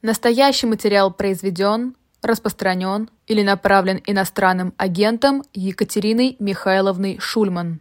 [0.00, 7.80] Настоящий материал произведен, распространен или направлен иностранным агентом Екатериной Михайловной Шульман.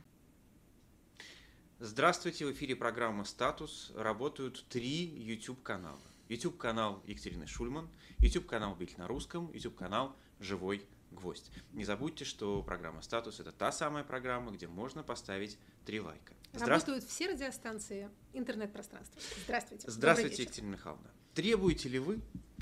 [1.80, 3.92] Здравствуйте, в эфире программа «Статус».
[3.96, 6.00] Работают три YouTube-канала.
[6.28, 7.88] YouTube-канал Екатерины Шульман,
[8.18, 11.52] YouTube-канал «Бить на русском», YouTube-канал «Живой гвоздь».
[11.74, 16.34] Не забудьте, что программа «Статус»— это та самая программа, где можно поставить три лайка.
[16.54, 19.22] Работают все радиостанции интернет-пространства.
[19.46, 19.92] Здравствуйте.
[19.92, 21.12] Здравствуйте, Екатерина Михайловна.
[21.38, 22.20] Требуете ли вы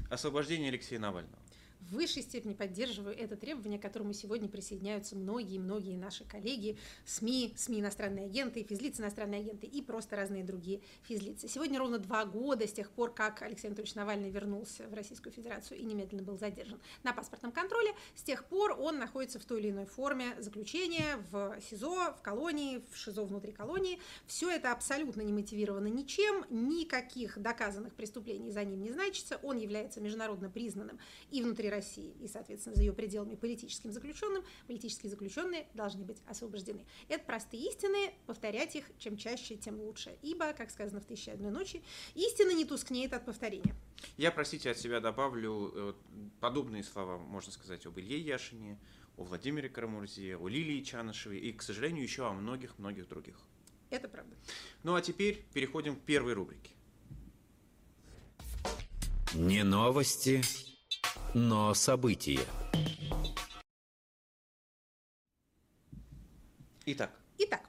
[0.10, 1.40] освобождения Алексея Навального?
[1.90, 7.82] В высшей степени поддерживаю это требование, к которому сегодня присоединяются многие-многие наши коллеги, СМИ, СМИ
[7.82, 11.48] иностранные агенты, физлицы иностранные агенты и просто разные другие физлицы.
[11.48, 15.80] Сегодня ровно два года с тех пор, как Алексей Анатольевич Навальный вернулся в Российскую Федерацию
[15.80, 17.92] и немедленно был задержан на паспортном контроле.
[18.16, 22.84] С тех пор он находится в той или иной форме заключения в СИЗО, в колонии,
[22.92, 24.00] в ШИЗО внутри колонии.
[24.28, 29.40] Все это абсолютно не мотивировано ничем, никаких доказанных преступлений за ним не значится.
[29.44, 31.00] Он является международно признанным
[31.32, 36.86] и внутри России и, соответственно, за ее пределами политическим заключенным, политические заключенные должны быть освобождены.
[37.10, 40.18] Это простые истины, повторять их чем чаще, тем лучше.
[40.22, 41.84] Ибо, как сказано в «Тысяче одной ночи»,
[42.16, 43.76] истина не тускнеет от повторения.
[44.18, 45.94] Я, простите, от себя добавлю э,
[46.40, 48.80] подобные слова, можно сказать, об Илье Яшине,
[49.18, 53.40] о Владимире Карамурзе, о Лилии Чанышевой и, к сожалению, еще о многих-многих других.
[53.90, 54.36] Это правда.
[54.84, 56.72] Ну а теперь переходим к первой рубрике.
[59.34, 60.42] Не новости,
[61.36, 62.40] но события.
[66.86, 67.12] Итак.
[67.38, 67.62] Итак,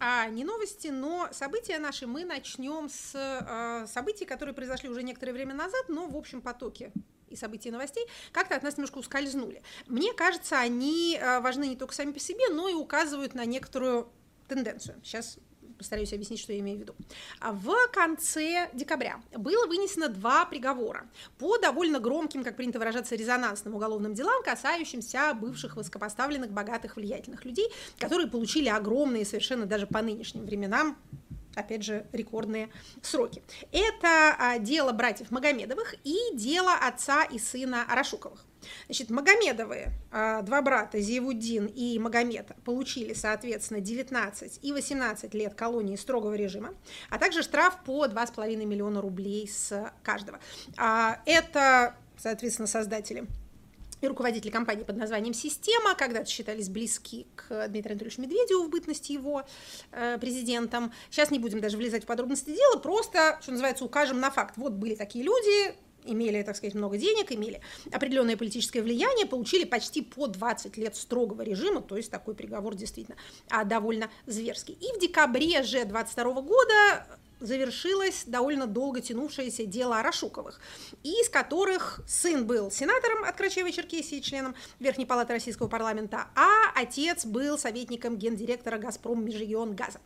[0.00, 5.32] а не новости, но события наши мы начнем с э, событий, которые произошли уже некоторое
[5.32, 6.92] время назад, но в общем потоке
[7.28, 9.62] и событий новостей как-то от нас немножко ускользнули.
[9.86, 14.08] Мне кажется, они э, важны не только сами по себе, но и указывают на некоторую
[14.48, 15.00] тенденцию.
[15.04, 15.38] Сейчас
[15.82, 16.94] постараюсь объяснить, что я имею в виду.
[17.40, 21.06] А в конце декабря было вынесено два приговора
[21.38, 27.68] по довольно громким, как принято выражаться, резонансным уголовным делам, касающимся бывших высокопоставленных, богатых, влиятельных людей,
[27.98, 30.96] которые получили огромные, совершенно даже по нынешним временам,
[31.54, 32.70] опять же, рекордные
[33.02, 33.42] сроки.
[33.72, 38.44] Это а, дело братьев Магомедовых и дело отца и сына Арашуковых.
[38.86, 45.96] Значит, Магомедовы, а, два брата, Зиевуддин и Магомед, получили, соответственно, 19 и 18 лет колонии
[45.96, 46.74] строгого режима,
[47.10, 50.38] а также штраф по 2,5 миллиона рублей с каждого.
[50.76, 53.26] А, это, соответственно, создатели
[54.02, 59.12] и руководители компании под названием «Система», когда-то считались близки к Дмитрию Анатольевичу Медведеву в бытности
[59.12, 59.44] его
[59.92, 60.92] э, президентом.
[61.10, 64.56] Сейчас не будем даже влезать в подробности дела, просто, что называется, укажем на факт.
[64.56, 65.74] Вот были такие люди,
[66.04, 67.60] имели, так сказать, много денег, имели
[67.92, 73.16] определенное политическое влияние, получили почти по 20 лет строгого режима, то есть такой приговор действительно
[73.50, 74.74] а, довольно зверский.
[74.74, 77.06] И в декабре же 22 года
[77.42, 80.60] завершилось довольно долго тянувшееся дело Арашуковых,
[81.02, 87.58] из которых сын был сенатором от Крачевой-Черкесии, членом Верхней палаты Российского парламента, а отец был
[87.58, 90.00] советником гендиректора «Газпром Межрегион Газа».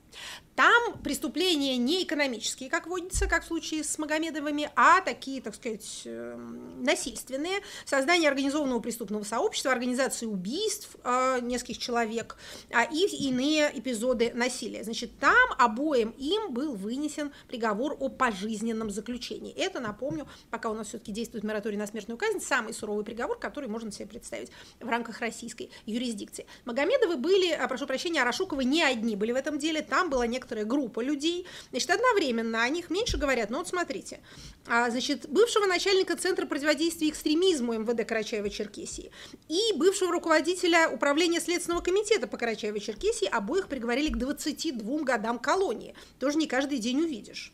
[0.55, 6.03] Там преступления не экономические, как водится, как в случае с Магомедовыми, а такие, так сказать,
[6.07, 7.61] эм, насильственные.
[7.85, 12.37] Создание организованного преступного сообщества, организация убийств э, нескольких человек
[12.73, 14.83] а, и иные эпизоды насилия.
[14.83, 19.55] Значит, там обоим им был вынесен приговор о пожизненном заключении.
[19.55, 23.69] Это, напомню, пока у нас все-таки действует мораторий на смертную казнь, самый суровый приговор, который
[23.69, 24.51] можно себе представить
[24.81, 26.47] в рамках российской юрисдикции.
[26.65, 30.65] Магомедовы были, а, прошу прощения, Арашуковы не одни были в этом деле, там была некоторая
[30.65, 34.21] группа людей, значит, одновременно о них меньше говорят, но вот смотрите,
[34.67, 39.11] а, значит, бывшего начальника Центра противодействия экстремизму МВД Карачаева-Черкесии
[39.49, 45.95] и бывшего руководителя Управления Следственного комитета по Карачаево-Черкесии обоих приговорили к 22 годам колонии.
[46.19, 47.53] Тоже не каждый день увидишь.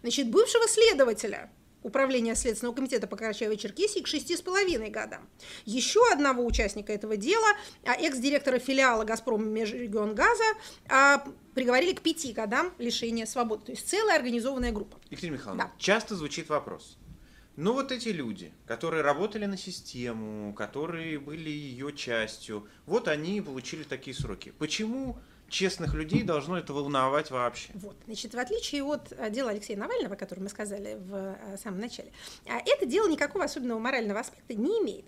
[0.00, 1.50] Значит, бывшего следователя
[1.82, 5.28] Управления Следственного комитета по Карачаево-Черкесии к 6,5 годам.
[5.66, 7.48] Еще одного участника этого дела,
[7.84, 10.44] а, экс-директора филиала «Газпром Межрегионгаза»,
[10.88, 11.22] а,
[11.54, 13.66] приговорили к 5 годам лишения свободы.
[13.66, 14.98] То есть целая организованная группа.
[15.10, 15.72] Екатерина Михайловна, да.
[15.78, 16.96] часто звучит вопрос.
[17.56, 23.82] Ну вот эти люди, которые работали на систему, которые были ее частью, вот они получили
[23.82, 24.54] такие сроки.
[24.58, 25.18] Почему
[25.54, 27.70] честных людей должно это волновать вообще.
[27.74, 31.56] Вот, значит, в отличие от э, дела Алексея Навального, о котором мы сказали в э,
[31.62, 32.10] самом начале,
[32.46, 35.06] а, это дело никакого особенного морального аспекта не имеет.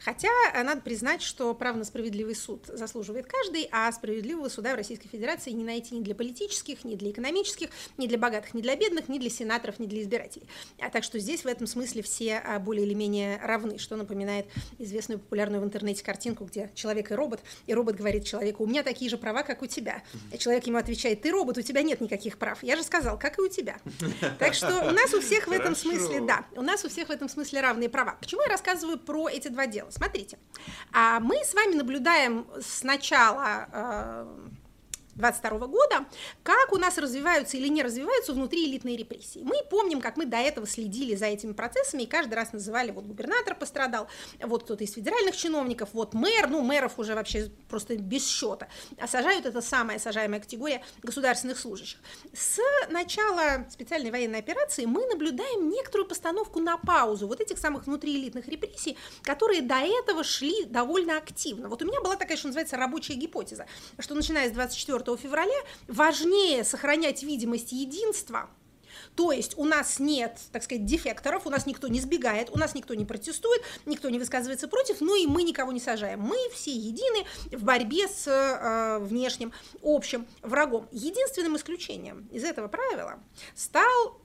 [0.00, 4.76] Хотя э, надо признать, что право на справедливый суд заслуживает каждый, а справедливого суда в
[4.76, 8.76] Российской Федерации не найти ни для политических, ни для экономических, ни для богатых, ни для
[8.76, 10.46] бедных, ни для сенаторов, ни для избирателей.
[10.78, 14.46] А так что здесь в этом смысле все а, более или менее равны, что напоминает
[14.78, 18.82] известную популярную в интернете картинку, где человек и робот, и робот говорит человеку, у меня
[18.82, 20.02] такие же права, как у тебя.
[20.32, 22.62] И человек ему отвечает, ты робот, у тебя нет никаких прав.
[22.62, 23.76] Я же сказал, как и у тебя.
[24.38, 27.10] Так что у нас у всех в этом смысле, да, у нас у всех в
[27.10, 28.16] этом смысле равные права.
[28.20, 29.90] Почему я рассказываю про эти два дела?
[29.90, 30.38] Смотрите,
[30.92, 34.26] а мы с вами наблюдаем с начала э,
[35.16, 36.06] 22 года,
[36.42, 39.40] как у нас развиваются или не развиваются внутри элитные репрессии.
[39.42, 43.04] Мы помним, как мы до этого следили за этими процессами и каждый раз называли, вот
[43.04, 44.08] губернатор пострадал,
[44.40, 48.68] вот кто-то из федеральных чиновников, вот мэр, ну мэров уже вообще просто без счета.
[48.98, 51.98] А сажают это самая сажаемая категория государственных служащих.
[52.32, 52.58] С
[52.90, 58.96] начала специальной военной операции мы наблюдаем некоторую постановку на паузу вот этих самых внутриэлитных репрессий,
[59.22, 61.68] которые до этого шли довольно активно.
[61.68, 63.66] Вот у меня была такая, что называется, рабочая гипотеза,
[63.98, 68.48] что начиная с 24 4 февраля, важнее сохранять видимость единства,
[69.16, 72.74] то есть у нас нет, так сказать, дефекторов, у нас никто не сбегает, у нас
[72.74, 76.20] никто не протестует, никто не высказывается против, ну и мы никого не сажаем.
[76.20, 79.52] Мы все едины в борьбе с э, внешним
[79.82, 80.88] общим врагом.
[80.90, 83.20] Единственным исключением из этого правила
[83.54, 84.20] стал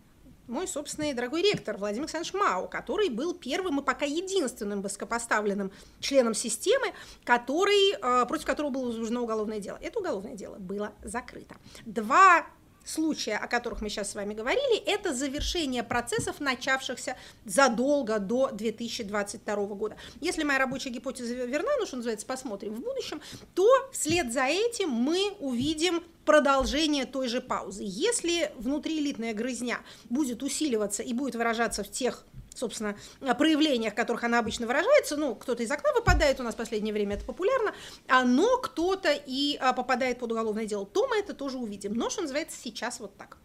[0.49, 6.33] мой собственный дорогой ректор Владимир Александрович Мау, который был первым и пока единственным высокопоставленным членом
[6.33, 6.87] системы,
[7.23, 9.77] который, э, против которого было возбуждено уголовное дело.
[9.81, 11.55] Это уголовное дело было закрыто.
[11.85, 12.45] Два
[12.89, 17.15] случая, о которых мы сейчас с вами говорили, это завершение процессов, начавшихся
[17.45, 19.97] задолго до 2022 года.
[20.21, 23.21] Если моя рабочая гипотеза верна, ну что называется, посмотрим в будущем,
[23.53, 27.83] то вслед за этим мы увидим продолжение той же паузы.
[27.85, 32.23] Если внутриэлитная грызня будет усиливаться и будет выражаться в тех
[32.55, 36.57] собственно, проявлениях, в которых она обычно выражается, ну, кто-то из окна выпадает, у нас в
[36.57, 37.73] последнее время это популярно,
[38.07, 41.93] а, но кто-то и а, попадает под уголовное дело, то мы это тоже увидим.
[41.93, 43.37] Но, что называется, сейчас вот так.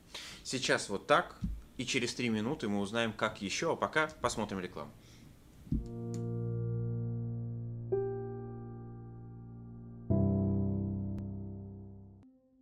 [0.43, 1.37] Сейчас вот так,
[1.77, 4.91] и через три минуты мы узнаем, как еще, а пока посмотрим рекламу.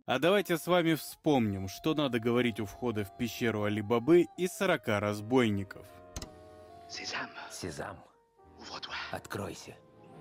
[0.05, 4.81] А давайте с вами вспомним, что надо говорить у входа в пещеру Алибабы и 40
[4.99, 5.85] разбойников–
[6.93, 7.27] Сезам.
[7.51, 7.97] Сезам.
[8.69, 9.75] Вот Откройся.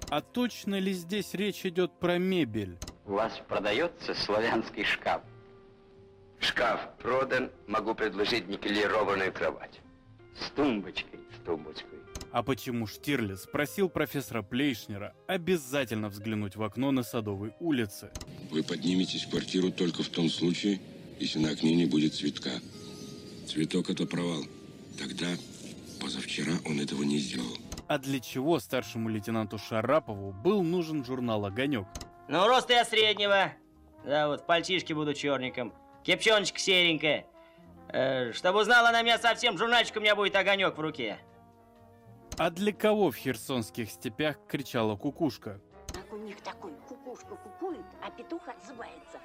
[0.08, 2.78] А точно ли здесь речь идет про мебель?
[3.04, 5.20] У вас продается славянский шкаф.
[6.40, 9.80] Шкаф продан, могу предложить никелированную кровать.
[10.40, 11.98] С тумбочкой, с тумбочкой.
[12.32, 18.10] А почему Штирлиц просил профессора Плейшнера обязательно взглянуть в окно на Садовой улице?
[18.50, 20.80] Вы подниметесь в квартиру только в том случае,
[21.20, 22.52] если на окне не будет цветка.
[23.46, 24.42] Цветок– это провал.
[24.98, 25.26] Тогда
[26.02, 27.56] Позавчера он этого не сделал.
[27.86, 31.86] А для чего старшему лейтенанту Шарапову был нужен журнал «Огонек»?
[32.28, 33.52] Ну, рост я среднего.
[34.04, 35.72] Да, вот, пальчишки буду черником.
[36.02, 37.26] Кепчоночка серенькая.
[37.88, 41.18] Э, чтобы узнала на меня совсем, журнальчик у меня будет огонек в руке.
[42.36, 45.60] А для кого в херсонских степях кричала кукушка?
[45.92, 49.20] Как у них такой, кукушка кукует, а петух отзывается.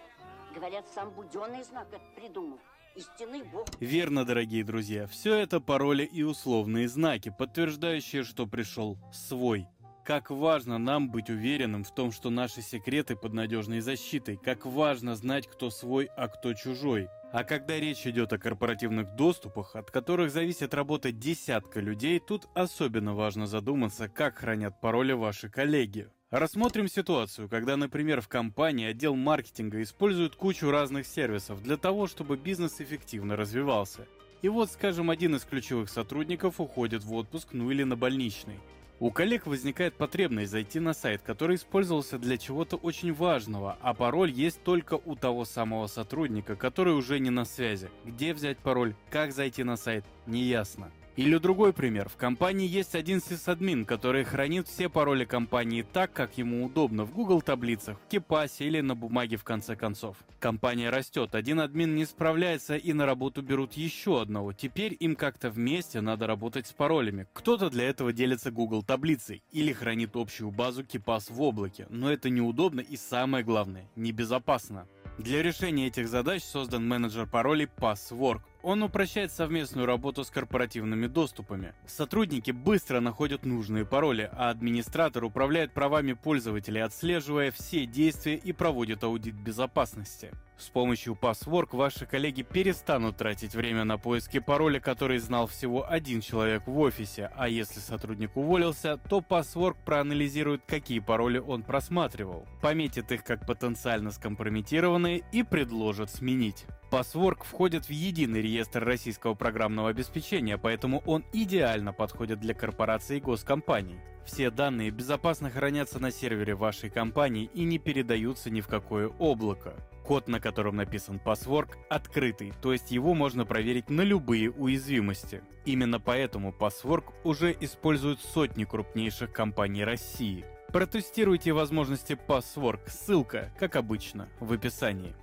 [0.53, 2.59] Говорят, сам Буденный знак это придумал
[2.97, 3.67] истинный бог.
[3.79, 9.67] Верно, дорогие друзья, все это пароли и условные знаки, подтверждающие, что пришел свой.
[10.03, 15.15] Как важно нам быть уверенным в том, что наши секреты под надежной защитой, как важно
[15.15, 17.09] знать, кто свой, а кто чужой.
[17.33, 23.15] А когда речь идет о корпоративных доступах, от которых зависит работа десятка людей, тут особенно
[23.15, 26.09] важно задуматься, как хранят пароли ваши коллеги.
[26.29, 32.35] Рассмотрим ситуацию, когда, например, в компании отдел маркетинга использует кучу разных сервисов для того, чтобы
[32.35, 34.05] бизнес эффективно развивался.
[34.41, 38.59] И вот, скажем, один из ключевых сотрудников уходит в отпуск, ну или на больничный.
[38.99, 44.31] У коллег возникает потребность зайти на сайт, который использовался для чего-то очень важного, а пароль
[44.31, 47.89] есть только у того самого сотрудника, который уже не на связи.
[48.03, 50.91] Где взять пароль, как зайти на сайт, неясно.
[51.17, 52.09] Или другой пример.
[52.09, 57.11] В компании есть один сисадмин, который хранит все пароли компании так, как ему удобно в
[57.11, 60.17] Google таблицах, в Кипасе или на бумаге в конце концов.
[60.39, 64.53] Компания растет, один админ не справляется и на работу берут еще одного.
[64.53, 67.25] Теперь им как-то вместе надо работать с паролями.
[67.33, 71.87] Кто-то для этого делится Google таблицей или хранит общую базу Кипас в облаке.
[71.89, 74.87] Но это неудобно и самое главное, небезопасно.
[75.17, 78.41] Для решения этих задач создан менеджер паролей Passwork.
[78.63, 81.73] Он упрощает совместную работу с корпоративными доступами.
[81.85, 89.03] Сотрудники быстро находят нужные пароли, а администратор управляет правами пользователей, отслеживая все действия и проводит
[89.03, 90.31] аудит безопасности.
[90.57, 96.19] С помощью Passwork ваши коллеги перестанут тратить время на поиски пароля, который знал всего один
[96.19, 103.11] человек в офисе, а если сотрудник уволился, то Passwork проанализирует, какие пароли он просматривал, пометит
[103.11, 106.65] их как потенциально скомпрометированные и предложит сменить.
[106.89, 113.21] Passwork входит в единый реестр российского программного обеспечения, поэтому он идеально подходит для корпораций и
[113.21, 113.99] госкомпаний.
[114.25, 119.73] Все данные безопасно хранятся на сервере вашей компании и не передаются ни в какое облако.
[120.05, 125.41] Код, на котором написан Password, открытый, то есть его можно проверить на любые уязвимости.
[125.65, 130.45] Именно поэтому Password уже используют сотни крупнейших компаний России.
[130.71, 135.15] Протестируйте возможности Password, ссылка, как обычно, в описании.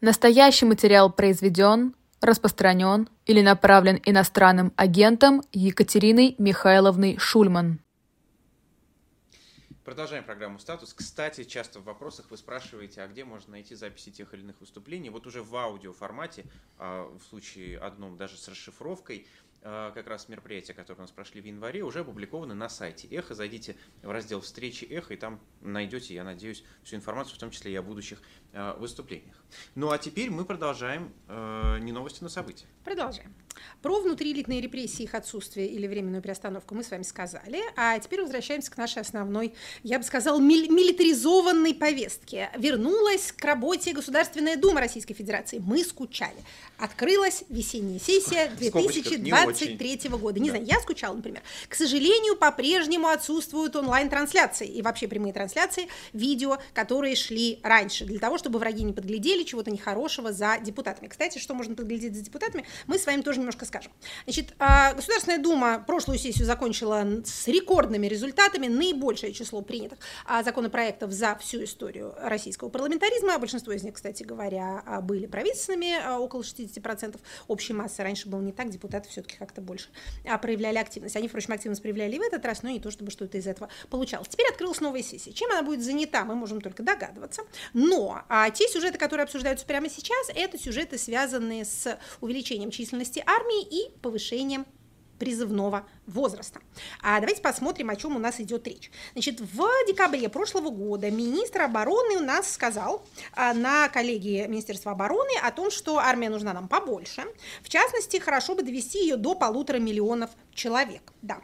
[0.00, 7.80] Настоящий материал произведен, распространен или направлен иностранным агентом Екатериной Михайловной Шульман.
[9.84, 10.94] Продолжаем программу «Статус».
[10.94, 15.10] Кстати, часто в вопросах вы спрашиваете, а где можно найти записи тех или иных выступлений.
[15.10, 16.44] Вот уже в аудио формате,
[16.76, 19.26] а, в случае одном даже с расшифровкой,
[19.94, 23.34] как раз мероприятия, которые у нас прошли в январе, уже опубликованы на сайте Эхо.
[23.34, 27.72] Зайдите в раздел «Встречи Эхо» и там найдете, я надеюсь, всю информацию, в том числе
[27.72, 28.20] и о будущих
[28.52, 29.36] а, выступлениях.
[29.74, 32.66] Ну а теперь мы продолжаем э, не новости, но события.
[32.84, 33.34] Продолжаем.
[33.82, 37.60] Про внутриэлитные репрессии, их отсутствие или временную приостановку мы с вами сказали.
[37.76, 42.50] А теперь возвращаемся к нашей основной, я бы сказала, мили- милитаризованной повестке.
[42.56, 45.58] Вернулась к работе Государственная Дума Российской Федерации.
[45.58, 46.36] Мы скучали.
[46.78, 50.38] Открылась весенняя сессия 2023 года.
[50.40, 50.56] Не да.
[50.56, 51.42] знаю, я скучала, например.
[51.68, 58.38] К сожалению, по-прежнему отсутствуют онлайн-трансляции и вообще прямые трансляции видео, которые шли раньше, для того,
[58.38, 61.08] чтобы враги не подглядели чего-то нехорошего за депутатами.
[61.08, 63.92] Кстати, что можно подглядеть за депутатами, мы с вами тоже немножко скажем.
[64.24, 71.12] Значит, а, Государственная Дума прошлую сессию закончила с рекордными результатами, наибольшее число принятых а, законопроектов
[71.12, 73.38] за всю историю российского парламентаризма.
[73.38, 78.02] Большинство из них, кстати говоря, а, были правительственными, около 60% общей массы.
[78.02, 79.88] Раньше было не так, депутаты все-таки как-то больше
[80.42, 81.16] проявляли активность.
[81.16, 83.70] Они, впрочем, активность проявляли и в этот раз, но не то, чтобы что-то из этого
[83.88, 84.28] получалось.
[84.28, 85.32] Теперь открылась новая сессия.
[85.32, 87.42] Чем она будет занята, мы можем только догадываться.
[87.72, 88.22] Но
[88.54, 94.66] те сюжеты, которые обсуждаются прямо сейчас, это сюжеты, связанные с увеличением численности армии и повышением
[95.18, 96.60] призывного возраста.
[97.02, 98.90] А давайте посмотрим, о чем у нас идет речь.
[99.12, 103.04] Значит, в декабре прошлого года министр обороны у нас сказал
[103.34, 107.24] а, на коллегии Министерства обороны о том, что армия нужна нам побольше.
[107.62, 111.12] В частности, хорошо бы довести ее до полутора миллионов человек.
[111.22, 111.40] Да.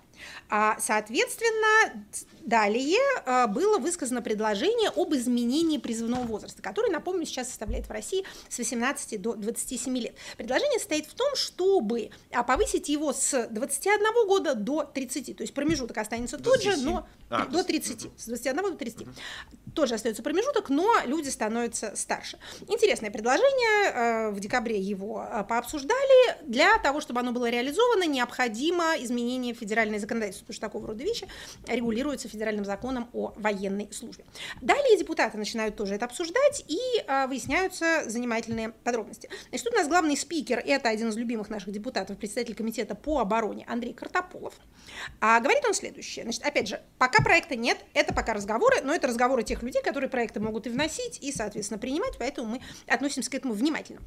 [0.49, 2.05] А, соответственно,
[2.45, 8.25] далее а, было высказано предложение об изменении призывного возраста, который, напомню, сейчас составляет в России
[8.49, 10.15] с 18 до 27 лет.
[10.37, 15.55] Предложение состоит в том, чтобы а, повысить его с 21 года до 30, то есть
[15.55, 19.01] промежуток останется тот же, но а, до 30, с 21 до 30.
[19.03, 19.11] Угу.
[19.75, 22.39] Тоже остается промежуток, но люди становятся старше.
[22.69, 26.45] Интересное предложение, в декабре его пообсуждали.
[26.47, 31.29] Для того, чтобы оно было реализовано, необходимо изменение федеральной законодательства, потому что такого рода вещи
[31.67, 34.25] регулируются федеральным законом о военной службе.
[34.61, 39.29] Далее депутаты начинают тоже это обсуждать и а, выясняются занимательные подробности.
[39.49, 43.21] Значит, тут у нас главный спикер, это один из любимых наших депутатов, председатель комитета по
[43.21, 44.55] обороне Андрей Картополов.
[45.21, 46.25] А, говорит он следующее.
[46.25, 50.11] Значит, опять же, пока проекта нет, это пока разговоры, но это разговоры тех людей, которые
[50.11, 54.01] проекты могут и вносить, и, соответственно, принимать, поэтому мы относимся к этому внимательно.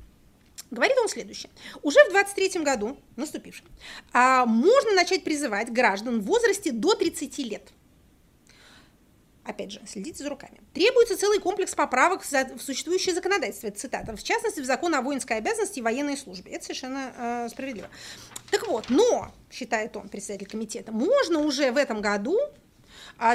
[0.69, 1.49] Говорит он следующее.
[1.81, 3.65] Уже в 23 году, наступившем,
[4.11, 7.71] а, можно начать призывать граждан в возрасте до 30 лет.
[9.47, 10.59] Опять же, следите за руками.
[10.73, 15.37] Требуется целый комплекс поправок в существующее законодательство, это цитата, в частности, в закон о воинской
[15.37, 16.51] обязанности и военной службе.
[16.51, 17.87] Это совершенно э, справедливо.
[18.51, 22.37] Так вот, но, считает он, председатель комитета, можно уже в этом году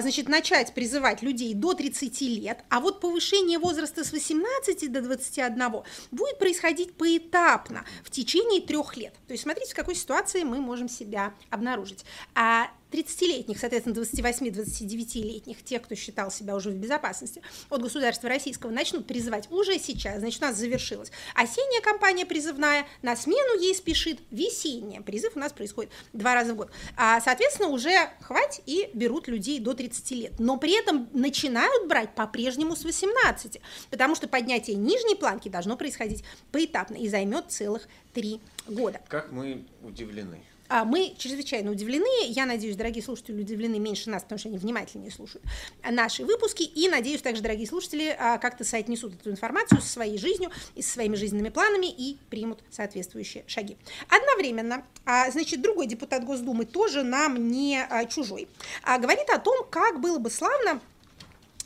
[0.01, 5.83] значит, начать призывать людей до 30 лет, а вот повышение возраста с 18 до 21
[6.11, 9.15] будет происходить поэтапно в течение трех лет.
[9.27, 12.05] То есть смотрите, в какой ситуации мы можем себя обнаружить.
[12.35, 19.07] А 30-летних, соответственно, 28-29-летних, тех, кто считал себя уже в безопасности от государства российского, начнут
[19.07, 25.03] призывать уже сейчас, значит, у нас завершилась осенняя кампания призывная, на смену ей спешит весенняя.
[25.03, 26.71] Призыв у нас происходит два раза в год.
[26.97, 30.33] А, соответственно, уже хватит и берут людей до 30 лет.
[30.39, 36.25] Но при этом начинают брать по-прежнему с 18, потому что поднятие нижней планки должно происходить
[36.51, 39.01] поэтапно и займет целых три года.
[39.09, 40.43] Как мы удивлены.
[40.73, 45.11] А, мы чрезвычайно удивлены, я надеюсь, дорогие слушатели удивлены меньше нас, потому что они внимательнее
[45.11, 45.45] слушают
[45.85, 50.51] наши выпуски, и надеюсь также, дорогие слушатели, а, как-то соотнесут эту информацию со своей жизнью
[50.75, 53.77] и со своими жизненными планами и примут соответствующие шаги.
[54.09, 58.49] Одновременно, а, значит, другой депутат Госдумы тоже нам не чужой,
[58.83, 60.81] говорит о том, как было бы славно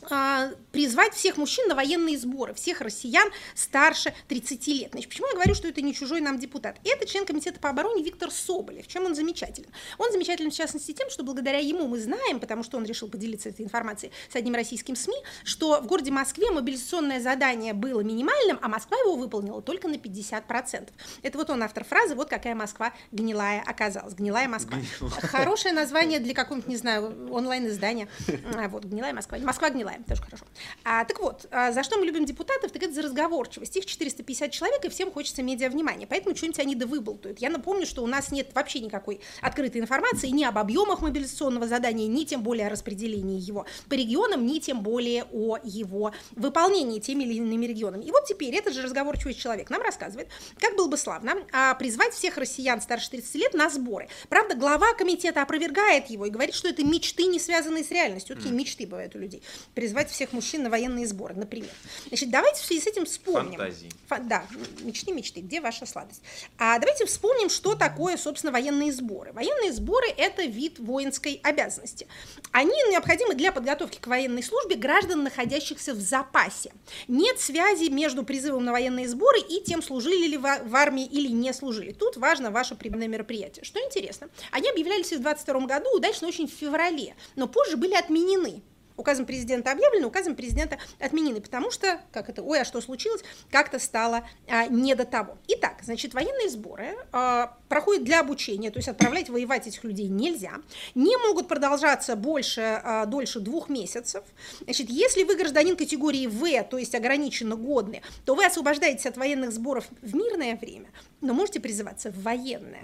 [0.09, 4.91] а, призвать всех мужчин на военные сборы, всех россиян старше 30 лет.
[4.91, 6.77] Значит, почему я говорю, что это не чужой нам депутат?
[6.83, 8.85] Это член комитета по обороне Виктор Соболев.
[8.85, 9.69] Чем он замечателен?
[9.97, 13.49] Он замечателен в частности тем, что благодаря ему мы знаем, потому что он решил поделиться
[13.49, 18.67] этой информацией с одним российским СМИ, что в городе Москве мобилизационное задание было минимальным, а
[18.67, 20.89] Москва его выполнила только на 50%.
[21.23, 24.13] Это вот он автор фразы «Вот какая Москва гнилая оказалась».
[24.13, 24.77] Гнилая Москва.
[25.23, 28.07] Хорошее название для какого-нибудь, не знаю, онлайн-издания.
[28.55, 29.39] А, вот, гнилая Москва.
[29.39, 30.45] Москва гнилая тоже хорошо.
[30.83, 33.75] А, так вот, а, за что мы любим депутатов, так это за разговорчивость.
[33.75, 37.39] Их 450 человек, и всем хочется медиа внимания, поэтому что-нибудь они да выболтают.
[37.39, 42.07] Я напомню, что у нас нет вообще никакой открытой информации ни об объемах мобилизационного задания,
[42.07, 47.23] ни тем более о распределении его по регионам, ни тем более о его выполнении теми
[47.23, 48.05] или иными регионами.
[48.05, 52.13] И вот теперь этот же разговорчивый человек нам рассказывает, как было бы славно а, призвать
[52.13, 54.07] всех россиян старше 30 лет на сборы.
[54.29, 58.35] Правда, глава комитета опровергает его и говорит, что это мечты, не связанные с реальностью.
[58.35, 58.57] Такие mm.
[58.57, 59.41] мечты бывают у людей
[59.73, 61.71] призвать всех мужчин на военные сборы, например.
[62.07, 63.57] Значит, давайте в связи с этим вспомним.
[63.57, 63.89] Фантазии.
[64.07, 64.45] Фа- да,
[64.81, 66.21] мечты, мечты, где ваша сладость?
[66.57, 69.33] А давайте вспомним, что такое, собственно, военные сборы.
[69.33, 72.07] Военные сборы– это вид воинской обязанности.
[72.51, 76.71] Они необходимы для подготовки к военной службе граждан, находящихся в запасе.
[77.07, 81.53] Нет связи между призывом на военные сборы и тем, служили ли в армии или не
[81.53, 81.91] служили.
[81.91, 83.63] Тут важно ваше прибыльное мероприятие.
[83.63, 88.61] Что интересно, они объявлялись в 22 году, удачно очень в феврале, но позже были отменены
[88.97, 93.79] указом президента объявлены, указом президента отменены, потому что, как это, ой, а что случилось, как-то
[93.79, 95.37] стало а, не до того.
[95.47, 100.53] Итак, значит, военные сборы а, проходят для обучения, то есть отправлять воевать этих людей нельзя,
[100.95, 104.23] не могут продолжаться больше, а, дольше двух месяцев.
[104.61, 109.51] Значит, если вы гражданин категории В, то есть ограниченно годный, то вы освобождаетесь от военных
[109.51, 110.87] сборов в мирное время,
[111.21, 112.83] но можете призываться в военное.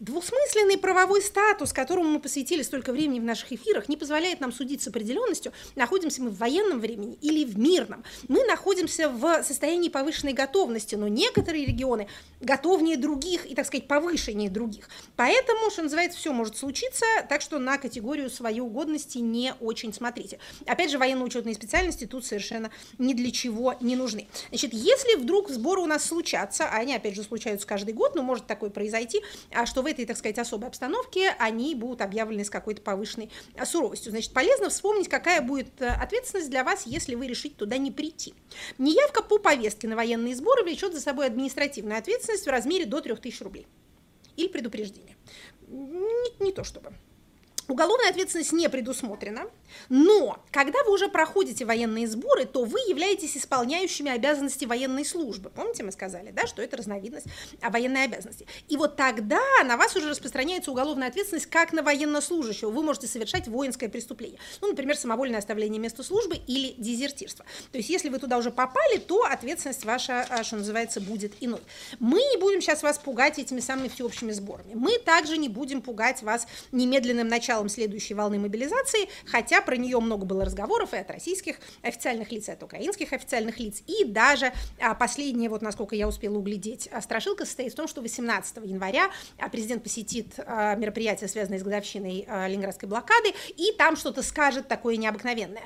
[0.00, 4.82] Двусмысленный правовой статус, которому мы посвятили столько времени в наших эфирах, не позволяет нам судить
[4.82, 8.04] с определенностью, находимся мы в военном времени или в мирном.
[8.28, 12.08] Мы находимся в состоянии повышенной готовности, но некоторые регионы
[12.40, 14.88] готовнее других и, так сказать, повышеннее других.
[15.16, 20.38] Поэтому, что называется, все может случиться, так что на категорию своей угодности не очень смотрите.
[20.66, 24.26] Опять же, военно-учетные специальности тут совершенно ни для чего не нужны.
[24.48, 28.22] Значит, если вдруг сборы у нас случатся, а они, опять же, случаются каждый год, но
[28.22, 29.22] может такое произойти,
[29.52, 33.30] а что в этой, так сказать, особой обстановке они будут объявлены с какой-то повышенной
[33.64, 34.10] суровостью.
[34.10, 37.90] Значит, полезно вспомнить, какая какая будет э, ответственность для вас, если вы решите туда не
[37.90, 38.34] прийти.
[38.78, 43.42] Неявка по повестке на военные сборы влечет за собой административную ответственность в размере до 3000
[43.42, 43.66] рублей.
[44.38, 45.16] Или предупреждение.
[45.66, 46.92] Не, не то чтобы.
[47.68, 49.42] Уголовная ответственность не предусмотрена,
[49.90, 55.50] но когда вы уже проходите военные сборы, то вы являетесь исполняющими обязанности военной службы.
[55.50, 57.26] Помните, мы сказали, да, что это разновидность
[57.62, 58.46] военной обязанности.
[58.68, 62.70] И вот тогда на вас уже распространяется уголовная ответственность как на военнослужащего.
[62.70, 64.40] Вы можете совершать воинское преступление.
[64.62, 67.44] Ну, например, самовольное оставление места службы или дезертирство.
[67.70, 71.60] То есть, если вы туда уже попали, то ответственность ваша, а, что называется, будет иной.
[72.00, 74.72] Мы не будем сейчас вас пугать этими самыми всеобщими сборами.
[74.74, 79.98] Мы также не будем пугать вас немедленным началом началом следующей волны мобилизации, хотя про нее
[80.00, 84.52] много было разговоров и от российских официальных лиц, и от украинских официальных лиц, и даже
[84.80, 89.10] а, последнее, вот насколько я успела углядеть, а, страшилка состоит в том, что 18 января
[89.38, 95.62] а, президент посетит мероприятие, связанное с годовщиной Ленинградской блокады, и там что-то скажет такое необыкновенное.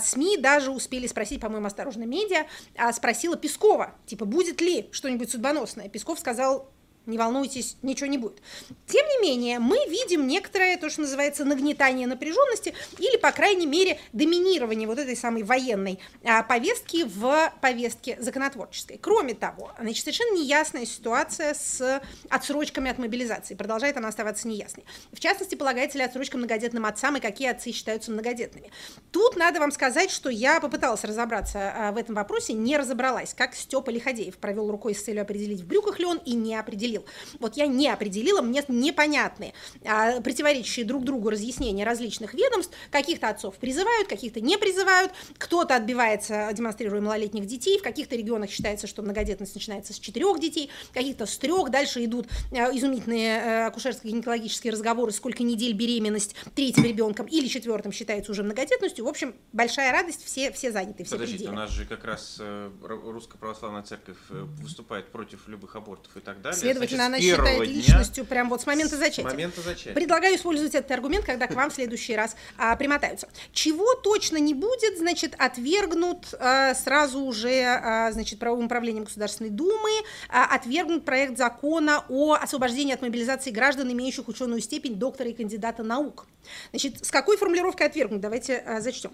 [0.00, 2.46] СМИ даже успели спросить, по-моему, осторожно медиа,
[2.92, 5.88] спросила Пескова, типа, будет ли что-нибудь судьбоносное.
[5.88, 6.70] Песков сказал,
[7.06, 8.40] не волнуйтесь, ничего не будет.
[8.86, 13.98] Тем не менее, мы видим некоторое, то, что называется, нагнетание напряженности или, по крайней мере,
[14.12, 18.98] доминирование вот этой самой военной а, повестки в повестке законотворческой.
[18.98, 23.54] Кроме того, значит, совершенно неясная ситуация с отсрочками от мобилизации.
[23.54, 24.84] Продолжает она оставаться неясной.
[25.12, 28.70] В частности, полагается ли отсрочка многодетным отцам и какие отцы считаются многодетными.
[29.10, 33.54] Тут надо вам сказать, что я попыталась разобраться а, в этом вопросе, не разобралась, как
[33.54, 37.06] Степа Лиходеев провел рукой с целью определить, в брюках ли он и не определил определил.
[37.38, 39.52] Вот я не определила, мне непонятные,
[39.84, 46.50] а, противоречащие друг другу разъяснения различных ведомств, каких-то отцов призывают, каких-то не призывают, кто-то отбивается,
[46.52, 51.36] демонстрируя малолетних детей, в каких-то регионах считается, что многодетность начинается с четырех детей, каких-то с
[51.38, 57.92] трех, дальше идут а, изумительные а, акушерско-гинекологические разговоры, сколько недель беременность третьим ребенком или четвертым
[57.92, 59.04] считается уже многодетностью.
[59.04, 61.56] В общем, большая радость, все, все заняты, все Подождите, пределы.
[61.56, 66.20] у нас же как раз э, Русская Православная Церковь э, выступает против любых абортов и
[66.20, 66.58] так далее.
[66.88, 69.28] Следовательно, Значит, она считает дня, личностью прям вот с момента зачатия.
[69.28, 69.94] С момента зачатия.
[69.94, 73.28] Предлагаю использовать этот аргумент, когда к вам в следующий раз а, примотаются.
[73.52, 79.90] Чего точно не будет, значит, отвергнут а, сразу уже, а, значит, правовым управлением Государственной Думы,
[80.28, 85.82] а, отвергнут проект закона о освобождении от мобилизации граждан, имеющих ученую степень доктора и кандидата
[85.82, 86.26] наук.
[86.70, 88.20] Значит, с какой формулировкой отвергнут?
[88.20, 89.12] Давайте а, зачтем.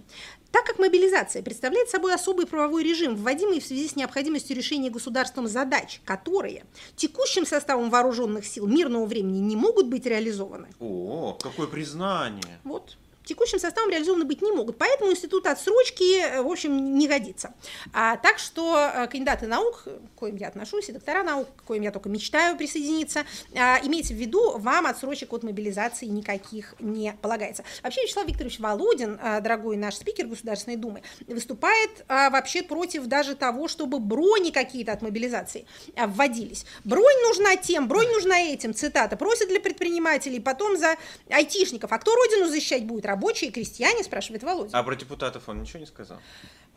[0.50, 5.46] Так как мобилизация представляет собой особый правовой режим, вводимый в связи с необходимостью решения государством
[5.46, 6.64] задач, которые
[6.96, 7.57] текущим составом
[7.90, 12.60] вооруженных сил мирного времени не могут быть реализованы, О, какое признание.
[12.64, 12.96] вот.
[13.28, 17.52] Текущим составом реализованы быть не могут, поэтому институт отсрочки, э, в общем, не годится.
[17.92, 21.82] А, так что э, кандидаты наук, к коим я отношусь, и доктора наук, к коим
[21.82, 27.64] я только мечтаю присоединиться, а, имейте в виду, вам отсрочек от мобилизации никаких не полагается.
[27.82, 33.34] Вообще, Вячеслав Викторович Володин, а, дорогой наш спикер Государственной Думы, выступает а, вообще против даже
[33.34, 36.64] того, чтобы брони какие-то от мобилизации а, вводились.
[36.84, 40.96] Бронь нужна тем, бронь нужна этим, цитата, просят для предпринимателей, потом за
[41.28, 41.92] айтишников.
[41.92, 43.04] А кто родину защищать будет?
[43.18, 44.78] Рабочие, крестьяне, спрашивает Володя.
[44.78, 46.18] А про депутатов он ничего не сказал?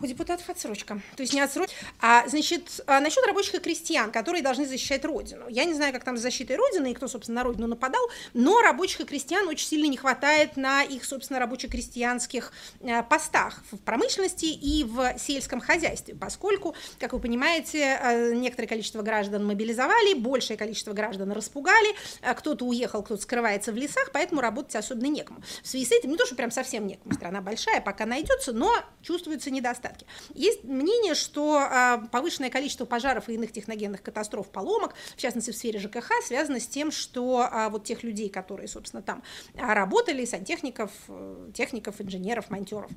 [0.01, 0.99] У депутатов отсрочка.
[1.15, 1.75] То есть не отсрочка.
[1.99, 5.47] А, значит, а, насчет рабочих и крестьян, которые должны защищать Родину.
[5.47, 8.01] Я не знаю, как там с защитой Родины и кто, собственно, на Родину нападал,
[8.33, 13.77] но рабочих и крестьян очень сильно не хватает на их, собственно, рабоче-крестьянских а, постах в
[13.77, 20.57] промышленности и в сельском хозяйстве, поскольку, как вы понимаете, а, некоторое количество граждан мобилизовали, большее
[20.57, 25.43] количество граждан распугали, а, кто-то уехал, кто-то скрывается в лесах, поэтому работать особенно некому.
[25.61, 28.71] В связи с этим, не то, что прям совсем некому, страна большая, пока найдется, но
[29.03, 29.51] чувствуются
[29.91, 30.06] недостатки.
[30.34, 35.56] Есть мнение, что а, повышенное количество пожаров и иных техногенных катастроф, поломок, в частности в
[35.56, 39.23] сфере ЖКХ, связано с тем, что а, вот тех людей, которые, собственно, там
[39.56, 42.91] а, работали, сантехников, э, техников, инженеров, монтеров,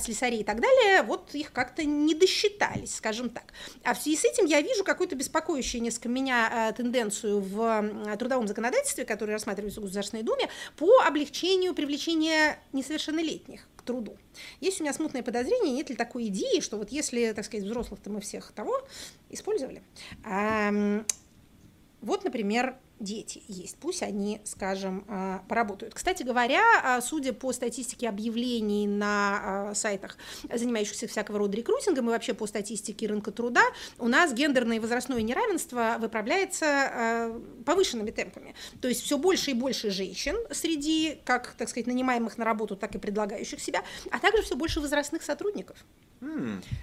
[0.00, 3.52] слесарей и так далее, вот их как-то не досчитались, скажем так.
[3.84, 9.04] А в связи с этим я вижу какую-то беспокоящую несколько меня тенденцию в трудовом законодательстве,
[9.04, 14.16] которое рассматривается в Государственной Думе, по облегчению привлечения несовершеннолетних к труду.
[14.60, 18.10] Есть у меня смутное подозрение, нет ли такой идеи, что вот если, так сказать, взрослых-то
[18.10, 18.86] мы всех того
[19.28, 19.82] использовали,
[22.00, 25.94] вот, например, дети есть, пусть они, скажем, а, поработают.
[25.94, 30.16] Кстати говоря, а, судя по статистике объявлений на а, сайтах,
[30.52, 33.62] занимающихся всякого рода рекрутингом и вообще по статистике рынка труда,
[33.98, 37.32] у нас гендерное и возрастное неравенство выправляется
[37.64, 38.54] повышенными темпами.
[38.80, 42.94] То есть все больше и больше женщин среди, как, так сказать, нанимаемых на работу, так
[42.94, 45.78] и предлагающих себя, а также все больше возрастных сотрудников.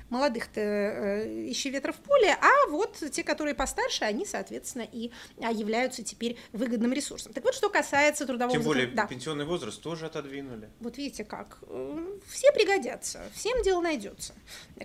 [0.10, 6.04] Молодых-то э, ищи ветра в поле, а вот те, которые постарше, они, соответственно, и являются
[6.08, 7.34] теперь выгодным ресурсом.
[7.34, 9.06] Так вот, что касается трудового Тем более закон- да.
[9.08, 10.70] пенсионный возраст тоже отодвинули.
[10.80, 14.34] Вот видите как, э, все пригодятся, всем дело найдется.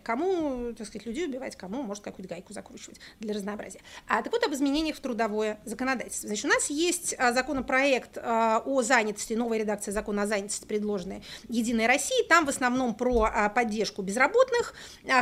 [0.03, 3.81] Кому, так сказать, людей убивать, кому, может, какую-то гайку закручивать для разнообразия.
[4.07, 6.29] А так вот об изменениях в трудовое законодательство.
[6.29, 11.23] Значит, у нас есть а, законопроект а, о занятости, новая редакция закона о занятости, предложенная
[11.49, 12.27] Единой России.
[12.29, 14.75] Там в основном про а, поддержку безработных,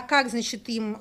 [0.09, 0.97] как, значит, им,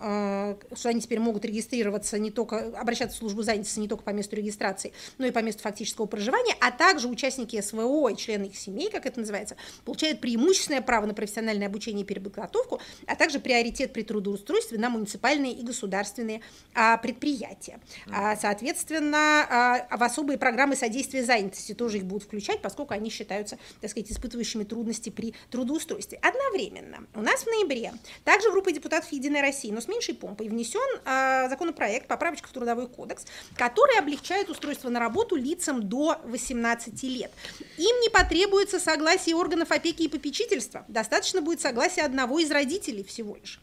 [0.73, 4.35] что они теперь могут регистрироваться не только, обращаться в службу занятости не только по месту
[4.35, 8.89] регистрации, но и по месту фактического проживания, а также участники СВО и члены их семей,
[8.89, 14.04] как это называется, получают преимущественное право на профессиональное обучение и переподготовку, а также приоритет при
[14.04, 16.41] трудоустройстве на муниципальные и государственные
[16.73, 17.80] а, предприятия.
[18.12, 23.58] А, соответственно, а, в особые программы содействия занятости тоже их будут включать, поскольку они считаются,
[23.82, 26.19] так сказать, испытывающими трудности при трудоустройстве.
[26.21, 30.49] Одновременно у нас в ноябре также в группе депутатов Единой России, но с меньшей помпой,
[30.49, 33.25] внесен а, законопроект поправочка в Трудовой кодекс,
[33.56, 37.32] который облегчает устройство на работу лицам до 18 лет.
[37.77, 43.36] Им не потребуется согласие органов опеки и попечительства, достаточно будет согласия одного из родителей всего
[43.36, 43.60] лишь.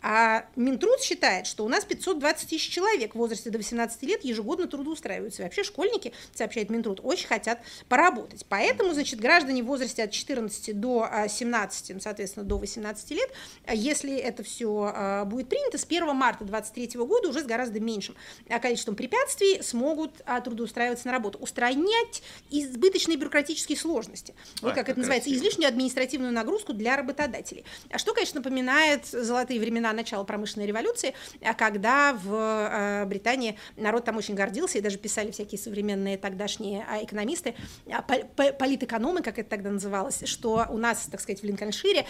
[0.00, 4.68] А Минтруд считает, что у нас 520 тысяч человек в возрасте до 18 лет ежегодно
[4.68, 5.42] трудоустраиваются.
[5.42, 8.46] И вообще школьники, сообщает Минтруд, очень хотят поработать.
[8.48, 13.30] Поэтому, значит, граждане в возрасте от 14 до а, 17, ну, соответственно, до 18 лет,
[13.66, 17.80] а, если это все а, будет принято, с 1 марта 2023 года уже с гораздо
[17.80, 18.14] меньшим
[18.48, 21.38] а, количеством препятствий смогут а, трудоустраиваться на работу.
[21.38, 24.34] Устранять избыточные бюрократические сложности.
[24.62, 25.44] Вот А, как как это называется, красиво.
[25.46, 27.64] излишнюю административную нагрузку для работодателей.
[27.90, 34.04] А что, конечно, напоминает золотые времена начала промышленной революции, а когда в э, Британии народ
[34.04, 37.54] там очень гордился, и даже писали всякие современные тогдашние а, экономисты,
[37.90, 42.06] а, пол- по- политэкономы, как это тогда называлось, что у нас, так сказать, в Линкольншире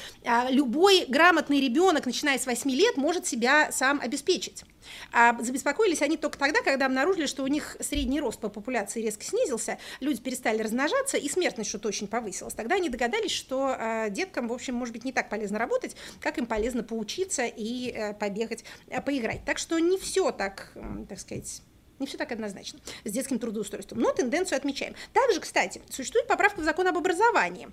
[0.50, 4.64] любой грамотный ребенок, начиная с 8 лет, может себя сам обеспечить.
[5.12, 9.24] А забеспокоились они только тогда, когда обнаружили, что у них средний рост по популяции резко
[9.24, 12.54] снизился, люди перестали размножаться, и смертность что-то очень повысилась.
[12.54, 16.38] Тогда они догадались, что э, деткам, в общем, может быть, не так полезно работать, как
[16.38, 19.44] им полезно поучиться и э, побегать, э, поиграть.
[19.44, 21.62] Так что не все так, м, так сказать,
[21.98, 24.94] Не все так однозначно с детским трудоустройством, но тенденцию отмечаем.
[25.12, 27.68] Также, кстати, существует поправка в закон об образовании,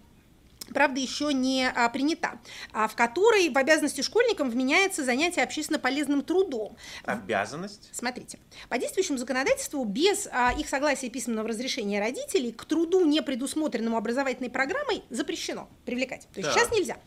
[0.73, 2.39] правда, еще не а, принята,
[2.73, 6.75] а, в которой в обязанности школьникам вменяется занятие общественно полезным трудом.
[7.04, 7.89] Обязанность?
[7.91, 13.21] Смотрите, по действующему законодательству без а, их согласия и письменного разрешения родителей к труду, не
[13.21, 16.28] предусмотренному образовательной программой, запрещено привлекать.
[16.34, 16.60] То есть Так.
[16.60, 16.97] сейчас нельзя.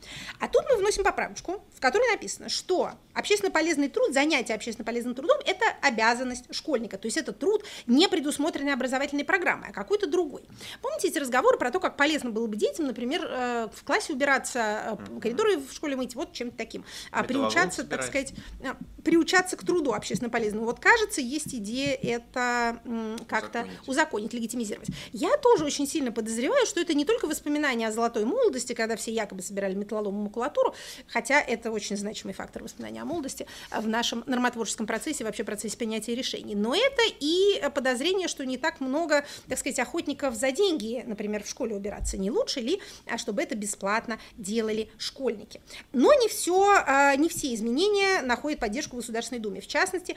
[0.41, 5.15] А тут мы вносим поправочку, в которой написано, что общественно полезный труд, занятие общественно полезным
[5.15, 6.99] трудом– это обязанность школьника.
[6.99, 10.43] То есть это труд, не предусмотренный образовательной программой, а какой-то другой.
[10.83, 14.99] Помните эти разговоры про то, как полезно было бы детям, например, э, в классе убираться,
[14.99, 16.85] э, коридоры в школе мыть, вот чем-то таким.
[17.11, 20.67] А приучаться, так сказать, э, приучаться к труду общественно полезному.
[20.67, 22.81] Вот кажется, есть идея это
[23.29, 23.89] как-то Узаконить.
[23.89, 24.89] узаконить, легитимизировать.
[25.13, 29.13] Я тоже очень сильно подозреваю, что это не только воспоминания о золотой молодости, когда все
[29.13, 30.75] якобы собирали металлолом и макулатуру,
[31.07, 35.77] хотя это очень значимый фактор воспоминания о молодости а, в нашем нормотворческом процессе, вообще процессе
[35.77, 36.55] принятия решений.
[36.55, 41.43] Но это и э, подозрение, что не так много, так сказать, охотников за деньги, например,
[41.43, 42.19] в школе убираться.
[42.19, 45.61] Не лучше ли, а чтобы это бесплатно делали школьники?
[45.93, 49.61] Но не все, не все изменения находят поддержку в Государственной Думе.
[49.61, 50.17] В частности,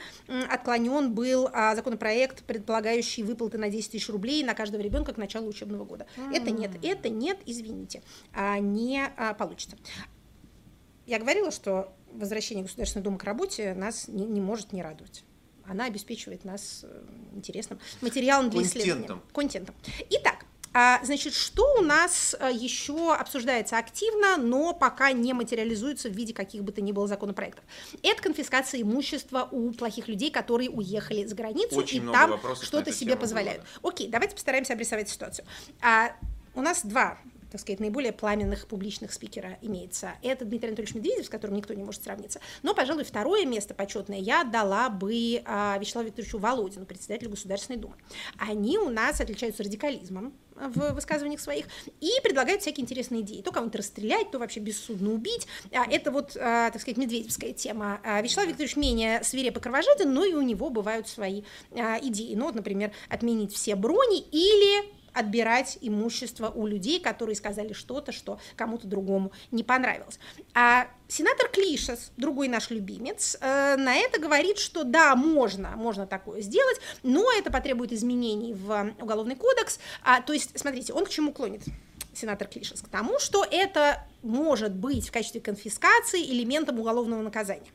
[0.50, 5.48] отклонен был а, законопроект, предполагающий выплаты на 10 тысяч рублей на каждого ребенка к началу
[5.48, 6.06] учебного года.
[6.32, 9.76] Это нет, это нет, извините, а, не а, получится.
[11.06, 15.24] Я говорила, что возвращение Государственной Думы к работе нас не, не может не радовать.
[15.64, 17.02] Она обеспечивает нас э,
[17.34, 19.06] интересным материалом для исследования.
[19.06, 19.22] Контентом.
[19.32, 19.74] Контентом.
[20.10, 20.51] Итак, а,
[21.02, 26.62] значит, что у нас а, еще обсуждается активно, но пока не материализуется в виде каких
[26.62, 27.64] бы то ни было законопроектов?
[28.02, 33.16] Это конфискация имущества у плохих людей, которые уехали за границу Очень и там что-то себе
[33.16, 33.62] позволяют.
[33.82, 35.44] было, Окей, давайте постараемся обрисовать ситуацию.
[35.82, 36.12] А,
[36.54, 37.18] у нас два
[37.52, 40.12] так сказать, наиболее пламенных публичных спикера имеется.
[40.22, 42.40] Это Дмитрий Анатольевич Медведев, с которым никто не может сравниться.
[42.62, 47.94] Но, пожалуй, второе место почетное я отдала бы а, Вячеславу Викторовичу Володину, председателю Государственной Думы.
[48.38, 51.66] Они у нас отличаются радикализмом в высказываниях своих
[52.00, 53.42] и предлагают всякие интересные идеи.
[53.42, 55.46] То кого-то расстрелять, то вообще бессудно убить.
[55.72, 58.00] А, Это вот, а, так сказать, медведевская тема.
[58.22, 62.34] Вячеслав Викторович менее свиреп и кровожаден, но и у него бывают свои идеи.
[62.34, 68.40] Ну вот, например, отменить все брони или отбирать имущество у людей, которые сказали что-то, что
[68.56, 70.18] кому-то другому не понравилось.
[70.54, 76.40] А сенатор Клишес, другой наш любимец, э, на это говорит, что да, можно, можно такое
[76.40, 79.78] сделать, но это потребует изменений в Уголовный кодекс.
[80.02, 81.62] А, то есть, смотрите, он к чему клонит?
[82.14, 87.70] сенатор Клишес, к тому, что это может быть в качестве конфискации элементом уголовного наказания.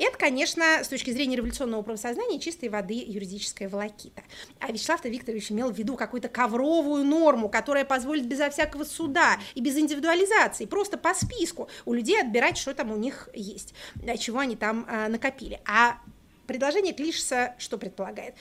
[0.00, 4.22] Это, конечно, с точки зрения революционного правосознания чистой воды юридическая волокита.
[4.58, 9.60] А Вячеслав Викторович имел в виду какую-то ковровую норму, которая позволит безо всякого суда и
[9.60, 14.38] без индивидуализации, просто по списку у людей отбирать, что там у них есть, да, чего
[14.38, 15.60] они там а, накопили.
[15.66, 15.98] А
[16.46, 18.34] предложение Клишеса что предполагает?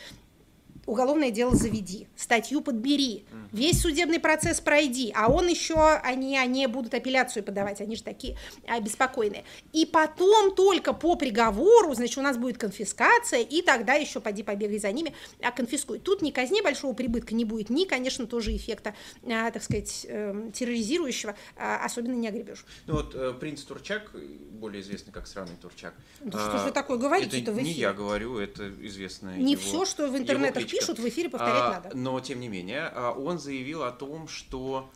[0.90, 6.94] Уголовное дело заведи, статью подбери, весь судебный процесс пройди, а он еще, они, они будут
[6.94, 9.44] апелляцию подавать, они же такие а, беспокойные.
[9.72, 14.80] И потом только по приговору, значит, у нас будет конфискация, и тогда еще поди побегай
[14.80, 16.00] за ними, а конфискуй.
[16.00, 20.50] Тут ни казни большого прибытка не будет, ни, конечно, тоже эффекта, а, так сказать, э,
[20.54, 22.66] терроризирующего, а, особенно не огребешь.
[22.88, 24.12] Ну вот э, принц Турчак,
[24.52, 25.94] более известный как сраный Турчак.
[26.22, 29.62] Да что же вы такое говорите-то это в не я говорю, это известное Не его-
[29.62, 30.79] все, что в интернетах кличка.
[30.80, 31.98] Пишут, в эфире повторять А, надо.
[31.98, 34.90] Но, тем не менее, а, он заявил о том, что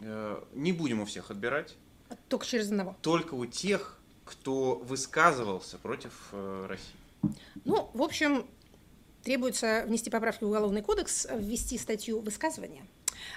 [0.00, 1.76] э, не будем у всех отбирать,
[2.28, 2.96] Только через одного.
[3.02, 7.36] только у тех, кто высказывался против э, России.
[7.64, 8.46] Ну, в общем,
[9.22, 12.86] требуется внести поправки в Уголовный кодекс, ввести статью высказывания,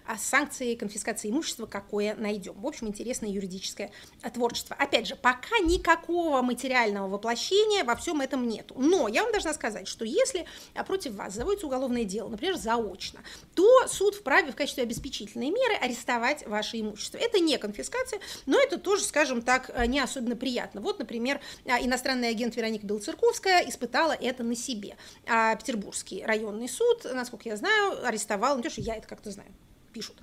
[0.05, 2.53] а санкции конфискации имущества какое найдем.
[2.59, 3.91] В общем, интересное юридическое
[4.23, 4.75] э, творчество.
[4.79, 8.75] Опять же, пока никакого материального воплощения во всем этом нету.
[8.77, 10.45] Но я вам должна сказать, что если
[10.75, 13.21] а, против вас заводится уголовное дело, например, заочно,
[13.53, 17.17] то суд вправе в качестве обеспечительной меры арестовать ваше имущество.
[17.17, 20.81] Это не конфискация, но это тоже, скажем так, э, не особенно приятно.
[20.81, 24.95] Вот, например, иностранный агент Вероника Белоцерковская испытала это на себе.
[25.27, 29.49] А Петербургский районный суд, насколько я знаю, арестовал, не то, что я это как-то знаю,
[29.87, 30.15] пишут,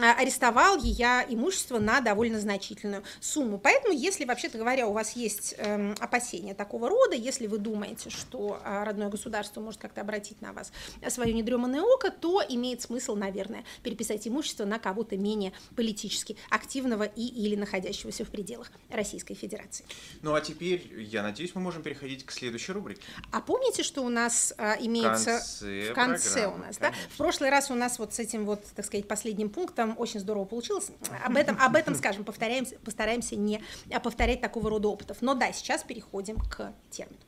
[0.00, 3.58] а, арестовал ее имущество на довольно значительную сумму.
[3.58, 8.60] Поэтому, если, вообще-то говоря, у вас есть эм, опасения такого рода, если вы думаете, что
[8.64, 10.72] а, родное государство может как-то обратить на вас
[11.08, 17.26] свое недреманное око, то имеет смысл, наверное, переписать имущество на кого-то менее политически активного и
[17.26, 19.84] или находящегося в пределах Российской Федерации.
[20.22, 23.02] Ну а теперь, я надеюсь, мы можем переходить к следующей рубрике.
[23.30, 26.90] А помните, что у нас а, имеется конце в конце у нас, да?
[26.90, 27.10] конечно.
[27.10, 30.46] В прошлый раз у нас вот с этим вот, так сказать, последним пунктом очень здорово
[30.46, 30.90] получилось.
[31.22, 35.18] Об этом, об этом скажем, повторяемся, постараемся не а, повторять такого рода опытов.
[35.20, 37.18] Но да, сейчас переходим к термину.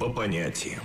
[0.00, 0.82] По понятиям.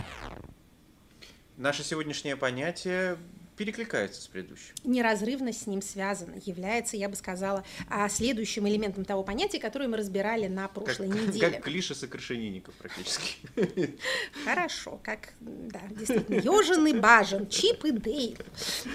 [1.58, 3.18] Наше сегодняшнее понятие
[3.56, 4.74] перекликается с предыдущим.
[4.84, 9.98] Неразрывно с ним связано, является, я бы сказала, а, следующим элементом того понятия, которое мы
[9.98, 11.52] разбирали на прошлой как, неделе.
[11.52, 13.38] Как клише сокрашенинников практически.
[14.46, 18.40] Хорошо, как, да, действительно, Ежин и Бажен, Чип и Дейв,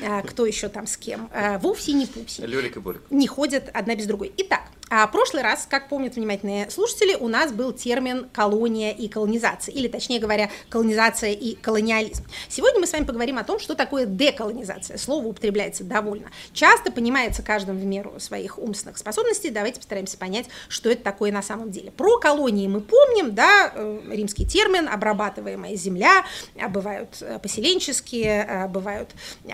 [0.02, 2.40] а, кто еще там с кем, а, вовсе не Пупси.
[2.42, 3.02] Лёлик и Болик.
[3.10, 4.32] Не ходят одна без другой.
[4.36, 9.74] Итак, а прошлый раз, как помнят внимательные слушатели, у нас был термин колония и колонизация,
[9.74, 12.24] или точнее говоря, колонизация и колониализм.
[12.48, 14.96] Сегодня мы с вами поговорим о том, что такое деколонизация.
[14.96, 19.50] Слово употребляется довольно часто, понимается каждым в меру своих умственных способностей.
[19.50, 21.90] Давайте постараемся понять, что это такое на самом деле.
[21.90, 26.24] Про колонии мы помним, да, э, римский термин, обрабатываемая земля,
[26.60, 29.10] а бывают э, поселенческие, а бывают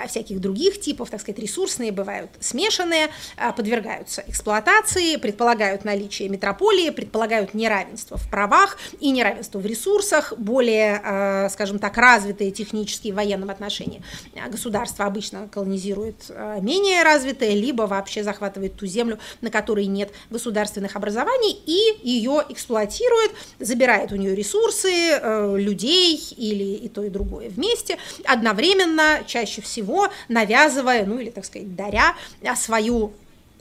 [0.09, 3.09] всяких других типов, так сказать, ресурсные, бывают смешанные,
[3.57, 11.49] подвергаются эксплуатации, предполагают наличие метрополии, предполагают неравенство в правах и неравенство в ресурсах, более, э,
[11.49, 14.03] скажем так, развитые технически в военном отношении.
[14.51, 20.95] Государство обычно колонизирует э, менее развитое, либо вообще захватывает ту землю, на которой нет государственных
[20.95, 27.49] образований, и ее эксплуатирует, забирает у нее ресурсы, э, людей или и то, и другое
[27.49, 32.15] вместе, одновременно, чаще всего навязывая, ну или, так сказать, даря
[32.57, 33.15] свою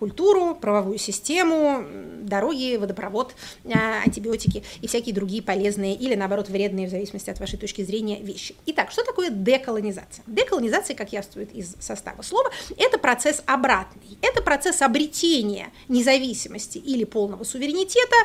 [0.04, 1.86] культуру, правовую систему,
[2.24, 3.36] дороги, водопровод,
[3.74, 8.22] а, антибиотики и всякие другие полезные или, наоборот, вредные, в зависимости от вашей точки зрения,
[8.22, 8.54] вещи.
[8.66, 10.22] Итак, что такое деколонизация?
[10.28, 14.18] Деколонизация, как явствует из состава слова, это процесс обратный.
[14.22, 18.18] Это процесс обретения независимости или полного суверенитета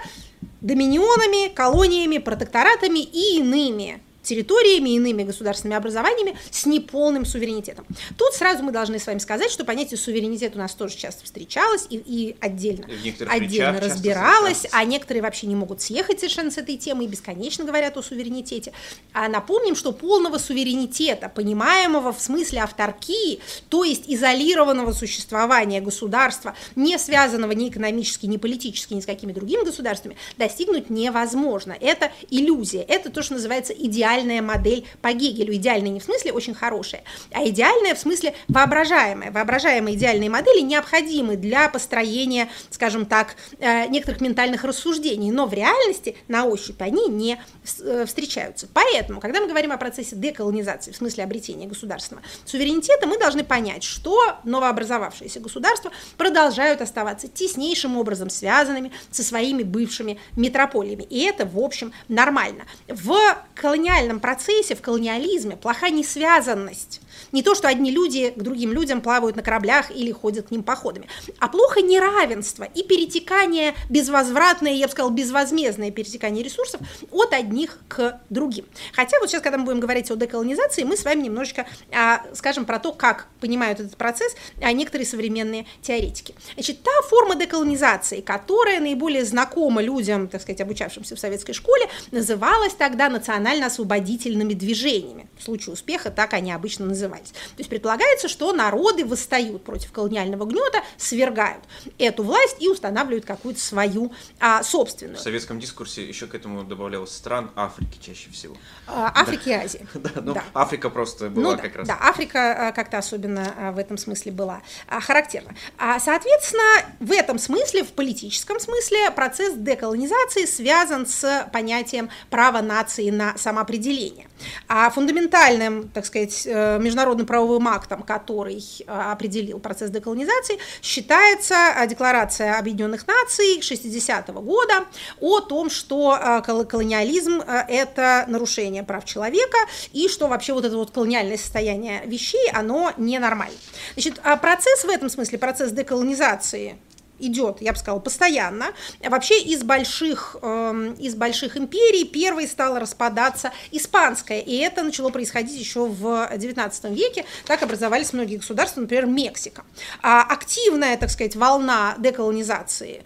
[0.61, 7.87] доминионами, колониями, протекторатами и иными территориями, иными государственными образованиями с неполным суверенитетом.
[8.19, 11.87] Тут сразу мы должны с вами сказать, что понятие суверенитет у нас тоже часто встречалось
[11.89, 12.87] и, и отдельно,
[13.29, 17.97] отдельно разбиралось, а некоторые вообще не могут съехать совершенно с этой темы и бесконечно говорят
[17.97, 18.73] о суверенитете.
[19.15, 26.99] А напомним, что полного суверенитета, понимаемого в смысле авторкии, то есть изолированного существования государства, не
[26.99, 31.75] связанного ни экономически, ни политически, ни с какими другими государствами, достигнуть невозможно.
[31.81, 35.55] Это иллюзия, это то, что называется идеальный идеальная модель по Гегелю.
[35.55, 37.03] Идеальная не в смысле очень хорошая,
[37.33, 39.31] а идеальная в смысле воображаемая.
[39.31, 46.17] Воображаемые идеальные модели необходимы для построения, скажем так, э, некоторых ментальных рассуждений, но в реальности
[46.29, 47.41] на ощупь они не
[47.81, 48.69] э, встречаются.
[48.73, 53.85] Поэтому, когда мы говорим о процессе деколонизации, в смысле обретения государственного суверенитета, мы должны понять,
[53.85, 61.05] что новообразовавшиеся государства продолжают оставаться теснейшим образом связанными со своими бывшими метрополиями.
[61.05, 62.65] И это, в общем, нормально.
[62.89, 63.19] В
[63.55, 67.01] колониальном колониальном процессе, в колониализме, плоха несвязанность.
[67.33, 70.63] Не то, что одни люди к другим людям плавают на кораблях или ходят к ним
[70.63, 77.79] походами, а плохо неравенство и перетекание безвозвратное, я бы сказала, безвозмездное перетекание ресурсов от одних
[77.89, 78.67] к другим.
[78.93, 82.65] Хотя вот сейчас, когда мы будем говорить о деколонизации, мы с вами немножечко а, скажем
[82.65, 86.35] про то, как понимают этот процесс а, некоторые современные теоретики.
[86.55, 92.75] Значит, та форма деколонизации, которая наиболее знакома людям, так сказать, обучавшимся в советской школе, называлась
[92.75, 95.28] тогда национально-освободительными движениями.
[95.39, 97.31] В случае успеха так они обычно назывались.
[97.31, 101.65] То есть предполагается, что народы восстают против колониального гнета, свергают
[101.99, 105.19] эту власть и устанавливают какую-то свою а, собственную.
[105.19, 108.57] В советском дискурсе еще к этому добавлялось стран Африки чаще всего.
[108.87, 109.51] А, Африки да.
[109.51, 109.89] и Азии.
[109.99, 110.45] Да, ну, да.
[110.55, 111.89] Африка просто была ну, как раз.
[111.89, 115.55] Да, Африка а, как-то особенно а, в этом смысле была характерна.
[115.99, 116.63] Соответственно,
[117.01, 124.28] в этом смысле, в политическом смысле, процесс деколонизации связан с понятием права нации на самоопределение.
[124.69, 131.87] А фундаментальным, так сказать, э, международным правовым актом, который э, определил процесс деколонизации, считается э,
[131.87, 134.87] Декларация Объединенных Наций 60-го года
[135.21, 139.59] о том, что колониализм– это нарушение прав человека,
[139.93, 143.57] и что вообще вот это вот колониальное состояние вещей, оно ненормально.
[143.95, 146.79] Значит, а процесс в этом смысле, процесс деколонизации
[147.19, 148.73] идет, я бы сказала, постоянно.
[149.03, 155.59] Вообще из больших, э, из больших империй первой стала распадаться испанская, и это начало происходить
[155.59, 157.25] еще в XIX веке.
[157.47, 159.65] Так образовались многие государства, например, Мексика.
[160.03, 163.05] А активная, так сказать, волна деколонизации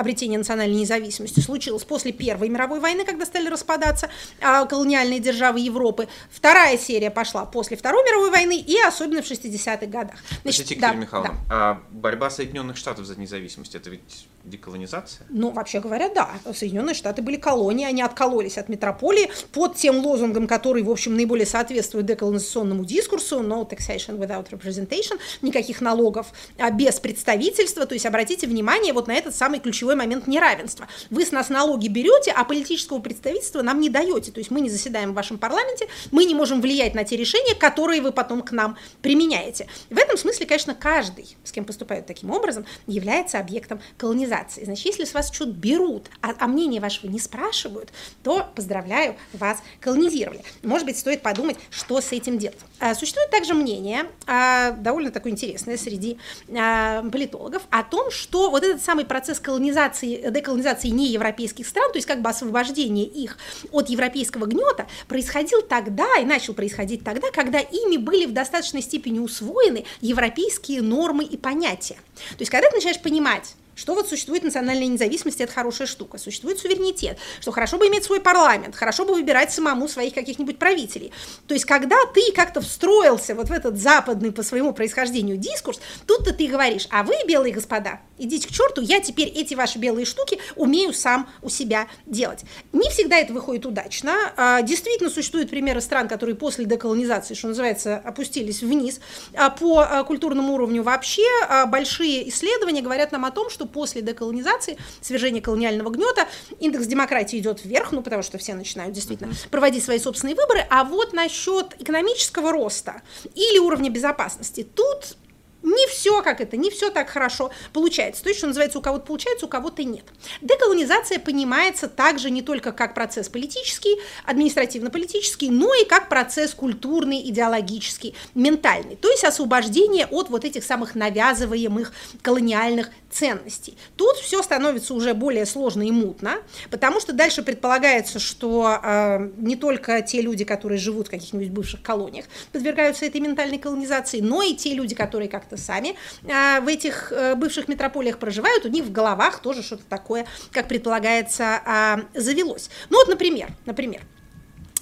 [0.00, 4.08] обретение национальной независимости случилось после Первой мировой войны, когда стали распадаться
[4.40, 6.08] а, колониальные державы Европы.
[6.30, 10.16] Вторая серия пошла после Второй мировой войны и особенно в 60-х годах.
[10.42, 11.38] Значит, Екатерина да, Михайловна, да.
[11.50, 15.26] а борьба Соединенных Штатов за независимость, это ведь деколонизация?
[15.28, 16.30] Ну, вообще говоря, да.
[16.54, 21.46] Соединенные Штаты были колонией, они откололись от метрополии под тем лозунгом, который, в общем, наиболее
[21.46, 27.86] соответствует деколонизационному дискурсу, no taxation without representation, никаких налогов а без представительства.
[27.86, 30.86] То есть обратите внимание вот на этот самый ключевой ключевой момент неравенства.
[31.10, 34.30] Вы с нас налоги берете, а политического представительства нам не даете.
[34.30, 37.54] То есть мы не заседаем в вашем парламенте, мы не можем влиять на те решения,
[37.54, 39.66] которые вы потом к нам применяете.
[39.90, 44.64] В этом смысле, конечно, каждый, с кем поступают таким образом, является объектом колонизации.
[44.64, 47.90] Значит, если с вас что-то берут, а, а мнение вашего не спрашивают,
[48.22, 50.42] то поздравляю, вас колонизировали.
[50.62, 52.58] Может быть, стоит подумать, что с этим делать.
[52.78, 56.18] А, существует также мнение, а, довольно такое интересное среди
[56.56, 62.06] а, политологов, о том, что вот этот самый процесс колонизации, деколонизации неевропейских стран, то есть
[62.06, 63.38] как бы освобождение их
[63.70, 69.18] от европейского гнета, происходил тогда и начал происходить тогда, когда ими были в достаточной степени
[69.18, 71.96] усвоены европейские нормы и понятия.
[72.30, 76.18] То есть когда ты начинаешь понимать, что вот существует национальная независимость, это хорошая штука.
[76.18, 81.12] Существует суверенитет, что хорошо бы иметь свой парламент, хорошо бы выбирать самому своих каких-нибудь правителей.
[81.46, 86.34] То есть, когда ты как-то встроился вот в этот западный по своему происхождению дискурс, тут-то
[86.34, 90.38] ты говоришь, а вы, белые господа, идите к черту, я теперь эти ваши белые штуки
[90.56, 92.44] умею сам у себя делать.
[92.72, 94.14] Не всегда это выходит удачно.
[94.36, 99.00] А, действительно, существуют примеры стран, которые после деколонизации, что называется, опустились вниз
[99.34, 101.22] а, по а, культурному уровню вообще.
[101.68, 106.26] Большие исследования говорят нам о том, что после деколонизации, свержения колониального гнета,
[106.58, 110.84] индекс демократии идет вверх, ну, потому что все начинают действительно проводить свои собственные выборы, а
[110.84, 113.02] вот насчет экономического роста
[113.34, 115.16] или уровня безопасности, тут
[115.62, 118.22] не все как это, не все так хорошо получается.
[118.22, 120.04] То есть, что называется, у кого-то получается, у кого-то нет.
[120.40, 128.14] Деколонизация понимается также не только как процесс политический, административно-политический, но и как процесс культурный, идеологический,
[128.34, 128.96] ментальный.
[128.96, 131.92] То есть освобождение от вот этих самых навязываемых
[132.22, 133.76] колониальных ценностей.
[133.96, 136.36] Тут все становится уже более сложно и мутно,
[136.70, 141.82] потому что дальше предполагается, что э, не только те люди, которые живут в каких-нибудь бывших
[141.82, 147.12] колониях, подвергаются этой ментальной колонизации, но и те люди, которые как-то сами э, в этих
[147.12, 152.70] э, бывших метрополиях проживают, у них в головах тоже что-то такое, как предполагается, э, завелось.
[152.90, 154.02] Ну вот, например, например,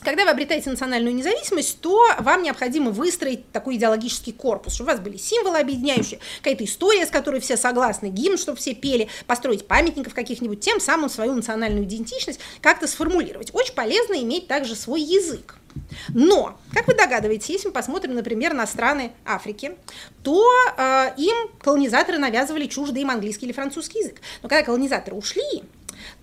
[0.02, 5.00] когда вы обретаете национальную независимость, то вам необходимо выстроить такой идеологический корпус, чтобы у вас
[5.02, 10.14] были символы объединяющие, какая-то история, с которой все согласны, гимн, чтобы все пели, построить памятников
[10.14, 13.54] каких-нибудь, тем самым свою национальную идентичность как-то сформулировать.
[13.54, 15.56] Очень полезно иметь также свой язык.
[16.08, 19.76] Но, как вы догадываетесь, если мы посмотрим, например, на страны Африки,
[20.22, 20.44] то
[20.76, 24.20] э, им колонизаторы навязывали чуждый им английский или французский язык.
[24.42, 25.64] Но когда колонизаторы ушли,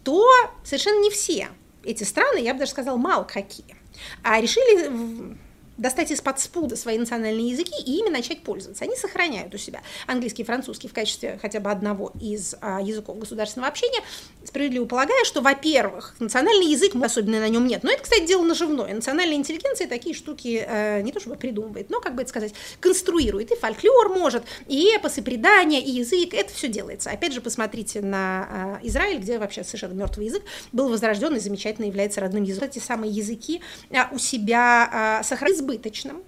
[0.04, 0.26] то
[0.64, 1.50] совершенно не все
[1.86, 3.76] эти страны, я бы даже сказала, мало какие,
[4.24, 5.38] а решили
[5.78, 8.84] достать из-под спуда свои национальные языки и ими начать пользоваться.
[8.86, 13.20] Они сохраняют у себя английский и французский в качестве хотя бы одного из а, языков
[13.20, 14.02] государственного общения,
[14.44, 18.94] справедливо полагая, что, во-первых, национальный язык, особенно на нем нет, но это, кстати, дело наживное.
[18.94, 23.52] Национальная интеллигенция такие штуки э, не то чтобы придумывает, но, как бы это сказать, конструирует.
[23.52, 27.10] И фольклор может, и эпосы, предания, и язык, это все делается.
[27.10, 31.86] Опять же, посмотрите на э, Израиль, где вообще совершенно мертвый язык был возрожден и замечательно
[31.86, 32.70] является родным языком.
[32.70, 36.24] Эти самые языки э, у себя э, сохранились избыточным,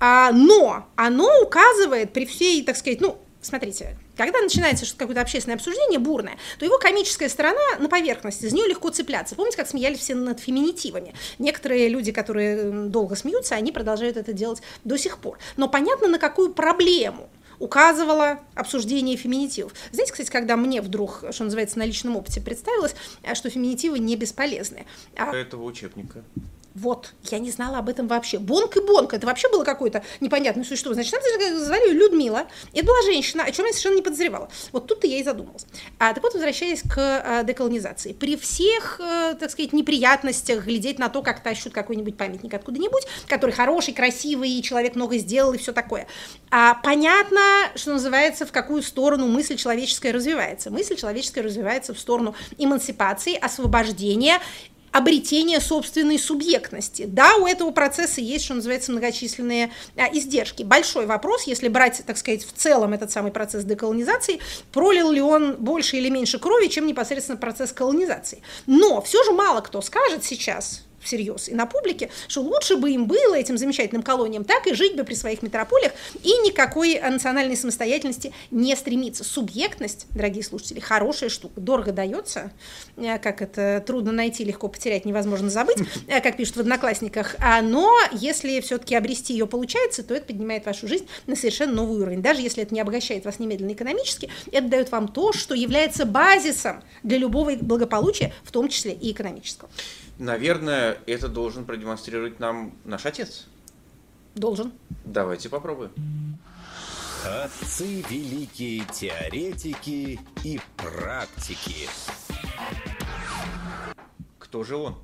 [0.00, 5.98] а, но оно указывает при всей, так сказать, ну, смотрите, когда начинается какое-то общественное обсуждение
[5.98, 9.34] бурное, то его комическая сторона на поверхности, из нее легко цепляться.
[9.34, 11.14] Помните, как смеялись все над феминитивами?
[11.38, 15.38] Некоторые люди, которые долго смеются, они продолжают это делать до сих пор.
[15.56, 17.28] Но понятно, на какую проблему
[17.58, 19.72] указывала обсуждение феминитивов.
[19.90, 22.94] Знаете, кстати, когда мне вдруг, что называется, на личном опыте представилось,
[23.34, 24.86] что феминитивы не бесполезны.
[25.16, 26.22] А этого учебника.
[26.78, 28.38] Вот, я не знала об этом вообще.
[28.38, 30.94] Бонк и Бонк, это вообще было какое-то непонятное существо.
[30.94, 34.48] Значит, нам звали Людмила, это была женщина, о чем я совершенно не подозревала.
[34.70, 35.66] Вот тут-то я и задумалась.
[35.98, 38.12] А, так вот, возвращаясь к а, деколонизации.
[38.12, 43.50] При всех, а, так сказать, неприятностях глядеть на то, как тащут какой-нибудь памятник откуда-нибудь, который
[43.50, 46.06] хороший, красивый, человек много сделал и все такое.
[46.50, 47.40] А, понятно,
[47.74, 50.70] что называется, в какую сторону мысль человеческая развивается.
[50.70, 54.40] Мысль человеческая развивается в сторону эмансипации, освобождения,
[54.92, 57.04] обретение собственной субъектности.
[57.06, 60.62] Да, у этого процесса есть, что называется, многочисленные а, издержки.
[60.62, 64.40] Большой вопрос, если брать, так сказать, в целом этот самый процесс деколонизации,
[64.72, 68.42] пролил ли он больше или меньше крови, чем непосредственно процесс колонизации.
[68.66, 73.06] Но все же мало кто скажет сейчас, всерьез и на публике, что лучше бы им
[73.06, 75.92] было, этим замечательным колониям, так и жить бы при своих метрополиях
[76.22, 79.24] и никакой национальной самостоятельности не стремиться.
[79.24, 82.52] Субъектность, дорогие слушатели, хорошая штука, дорого дается,
[82.96, 87.62] э, как это трудно найти, легко потерять, невозможно забыть, э, как пишут в «Одноклассниках», а,
[87.62, 92.22] но если все-таки обрести ее получается, то это поднимает вашу жизнь на совершенно новый уровень.
[92.22, 96.82] Даже если это не обогащает вас немедленно экономически, это дает вам то, что является базисом
[97.02, 99.70] для любого благополучия, в том числе и экономического.
[100.18, 103.46] Наверное, это должен продемонстрировать нам наш отец.
[104.34, 104.72] Должен.
[105.04, 105.92] Давайте попробуем.
[107.24, 111.88] Отцы великие теоретики и практики.
[114.38, 114.96] Кто же он?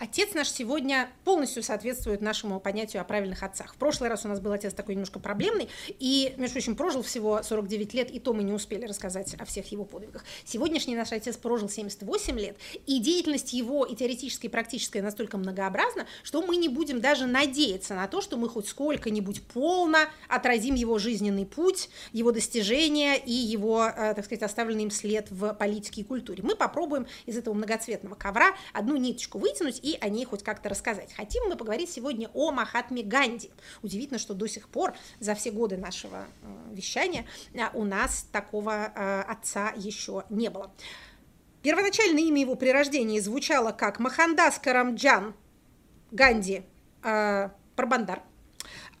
[0.00, 3.74] Отец наш сегодня полностью соответствует нашему понятию о правильных отцах.
[3.74, 7.42] В прошлый раз у нас был отец такой немножко проблемный, и, между прочим, прожил всего
[7.42, 10.24] 49 лет, и то мы не успели рассказать о всех его подвигах.
[10.46, 16.06] Сегодняшний наш отец прожил 78 лет, и деятельность его и теоретическая, и практическая настолько многообразна,
[16.22, 19.98] что мы не будем даже надеяться на то, что мы хоть сколько-нибудь полно
[20.28, 25.52] отразим его жизненный путь, его достижения и его, э, так сказать, оставленный им след в
[25.52, 26.42] политике и культуре.
[26.42, 31.12] Мы попробуем из этого многоцветного ковра одну ниточку вытянуть и о ней хоть как-то рассказать.
[31.12, 33.50] Хотим мы поговорить сегодня о Махатме Ганди.
[33.82, 38.92] Удивительно, что до сих пор, за все годы нашего э, вещания, э, у нас такого
[38.94, 40.72] э, отца еще не было.
[41.62, 45.34] Первоначальное имя его при рождении звучало как Махандас Карамджан
[46.10, 46.62] Ганди
[47.02, 48.22] э, Прабандар.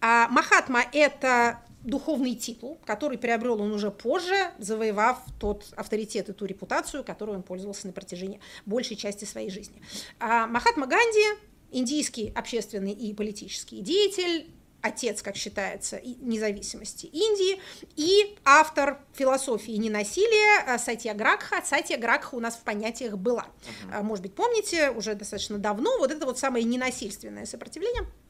[0.00, 6.44] А Махатма– это духовный титул, который приобрел он уже позже, завоевав тот авторитет и ту
[6.44, 9.82] репутацию, которую он пользовался на протяжении большей части своей жизни.
[10.18, 14.50] А Махатма Ганди, индийский общественный и политический деятель,
[14.82, 17.60] отец, как считается, независимости Индии,
[17.96, 21.62] и автор философии ненасилия а, Сатья Гракха.
[21.64, 23.46] Сатья Гракха у нас в понятиях была.
[23.92, 24.02] Uh-huh.
[24.02, 28.06] Может быть, помните, уже достаточно давно, вот это вот самое ненасильственное сопротивление–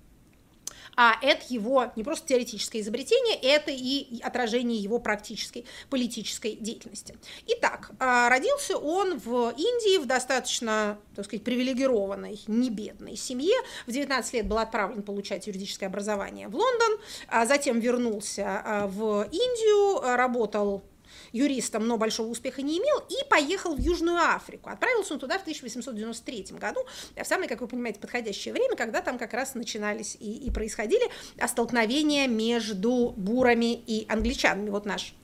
[1.03, 7.17] а это его не просто теоретическое изобретение, это и отражение его практической политической деятельности.
[7.47, 13.57] Итак, а, родился он в Индии в достаточно, так сказать, привилегированной, небедной семье.
[13.87, 16.99] В 19 лет был отправлен получать юридическое образование в Лондон,
[17.29, 20.83] а затем вернулся а, в Индию, работал
[21.33, 24.71] юристом, но большого успеха не имел, и поехал в Южную Африку.
[24.71, 26.81] Отправился он туда в 1893 году,
[27.17, 31.05] в самое, как вы понимаете, подходящее время, когда там как раз начинались и, и происходили
[31.47, 34.71] столкновения между бурами и англичанами.
[34.71, 35.15] Вот наш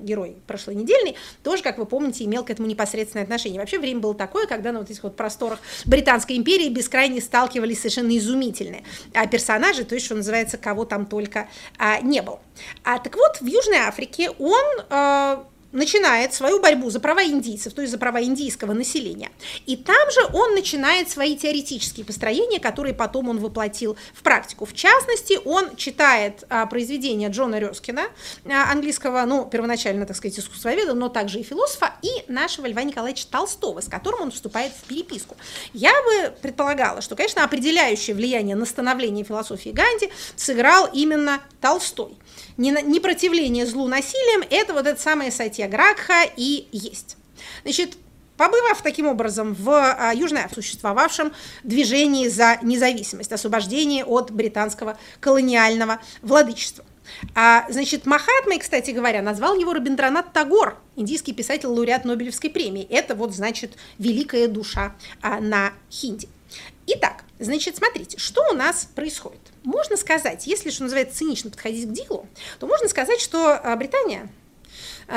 [0.00, 3.60] герой прошлой недельный, тоже, как вы помните, имел к этому непосредственное отношение.
[3.60, 8.16] Вообще время было такое, когда на вот этих вот просторах Британской империи бескрайне сталкивались совершенно
[8.16, 8.84] изумительные
[9.14, 11.48] а, персонажи, то есть, что называется, кого там только
[11.78, 12.40] а, не было.
[12.84, 17.82] А, так вот, в Южной Африке он а, начинает свою борьбу за права индийцев, то
[17.82, 19.30] есть за права индийского населения.
[19.66, 24.64] И там же он начинает свои теоретические построения, которые потом он воплотил в практику.
[24.64, 28.02] В частности, он читает а, произведения Джона Рёскина,
[28.46, 33.26] а, английского, ну, первоначально, так сказать, искусствоведа, но также и философа, и нашего Льва Николаевича
[33.30, 35.36] Толстого, с которым он вступает в переписку.
[35.72, 42.16] Я бы предполагала, что, конечно, определяющее влияние на становление философии Ганди сыграл именно Толстой
[42.56, 47.16] непротивление злу насилием, это вот это самое сатьягракха и есть.
[47.62, 47.96] Значит,
[48.36, 51.32] побывав таким образом в а, Южной существовавшем
[51.62, 56.84] движении за независимость, освобождение от британского колониального владычества.
[57.34, 62.86] А, значит, Махатмой, кстати говоря, назвал его Рабиндранат Тагор, индийский писатель, лауреат Нобелевской премии.
[62.88, 66.28] Это вот, значит, великая душа а, на хинди.
[66.86, 69.40] Итак, значит, смотрите, что у нас происходит.
[69.64, 72.26] Можно сказать, если, что называется, цинично подходить к делу,
[72.58, 74.28] то можно сказать, что а, Британия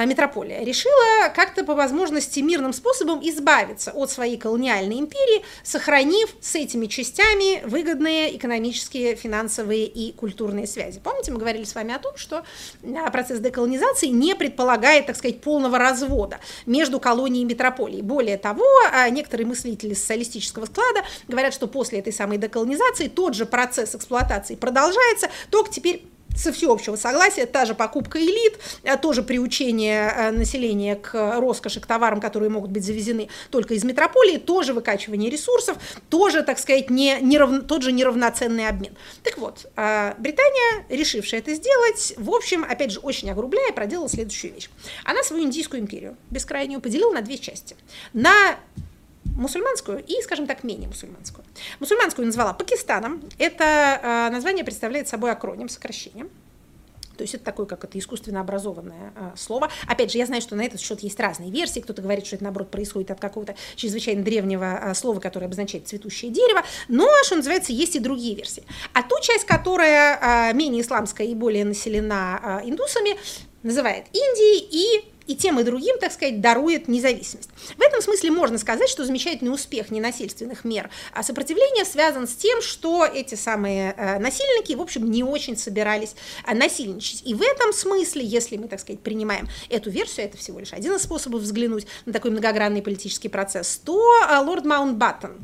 [0.06, 6.88] метрополия, решила как-то по возможности мирным способом избавиться от своей колониальной империи, сохранив с этими
[6.88, 11.00] частями выгодные экономические, финансовые и культурные связи.
[11.00, 12.44] Помните, мы говорили с вами о том, что
[12.82, 18.02] э, процесс деколонизации не предполагает, так сказать, полного развода между колонией и метрополией.
[18.02, 23.46] Более того, э, некоторые мыслители социалистического склада говорят, что после этой самой деколонизации тот же
[23.46, 26.04] процесс эксплуатации продолжается, только теперь
[26.36, 31.86] со всеобщего согласия, та же покупка элит, э, тоже приучение э, населения к роскоши, к
[31.86, 35.78] товарам, которые могут быть завезены только из метрополии, тоже выкачивание ресурсов,
[36.10, 37.66] тоже, так сказать, не, нерав...
[37.68, 38.96] тот же неравноценный обмен.
[39.24, 44.54] Так вот, э, Британия, решившая это сделать, в общем, опять же, очень огрубляя, проделала следующую
[44.54, 44.70] вещь.
[45.04, 47.76] Она свою индийскую империю бескрайнюю поделила на две части.
[48.14, 48.58] На
[49.36, 51.46] мусульманскую и, скажем так, менее мусульманскую.
[51.80, 53.22] Мусульманскую назвала Пакистаном.
[53.38, 56.28] Это э, название представляет собой акроним, сокращение.
[57.18, 59.70] То есть это такое, как это искусственно образованное э, слово.
[59.88, 61.80] Опять же, я знаю, что на этот счет есть разные версии.
[61.80, 66.32] Кто-то говорит, что это, наоборот, происходит от какого-то чрезвычайно древнего э, слова, которое обозначает цветущее
[66.32, 66.64] дерево.
[66.88, 68.64] Но, что называется, есть и другие версии.
[68.94, 73.18] А ту часть, которая э, менее исламская и более населена э, индусами,
[73.62, 77.50] называет Индией и и тем и другим, так сказать, дарует независимость.
[77.78, 82.62] В этом смысле можно сказать, что замечательный успех ненасильственных мер а сопротивления связан с тем,
[82.62, 86.16] что эти самые э, насильники, в общем, не очень собирались
[86.46, 87.22] э, насильничать.
[87.26, 90.96] И в этом смысле, если мы, так сказать, принимаем эту версию, это всего лишь один
[90.96, 95.38] из способов взглянуть на такой многогранный политический процесс, то э, лорд Маунтбаттен,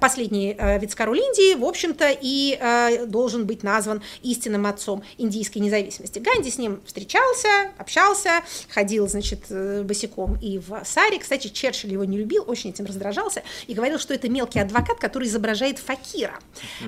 [0.00, 2.58] последний э, вице-король Индии, в общем-то, и
[3.06, 6.18] должен быть назван истинным отцом индийской независимости.
[6.18, 11.18] Ганди с ним встречался, общался, ходил, значит, значит, э, босиком и в Саре.
[11.18, 15.28] Кстати, Черчилль его не любил, очень этим раздражался и говорил, что это мелкий адвокат, который
[15.28, 16.38] изображает факира.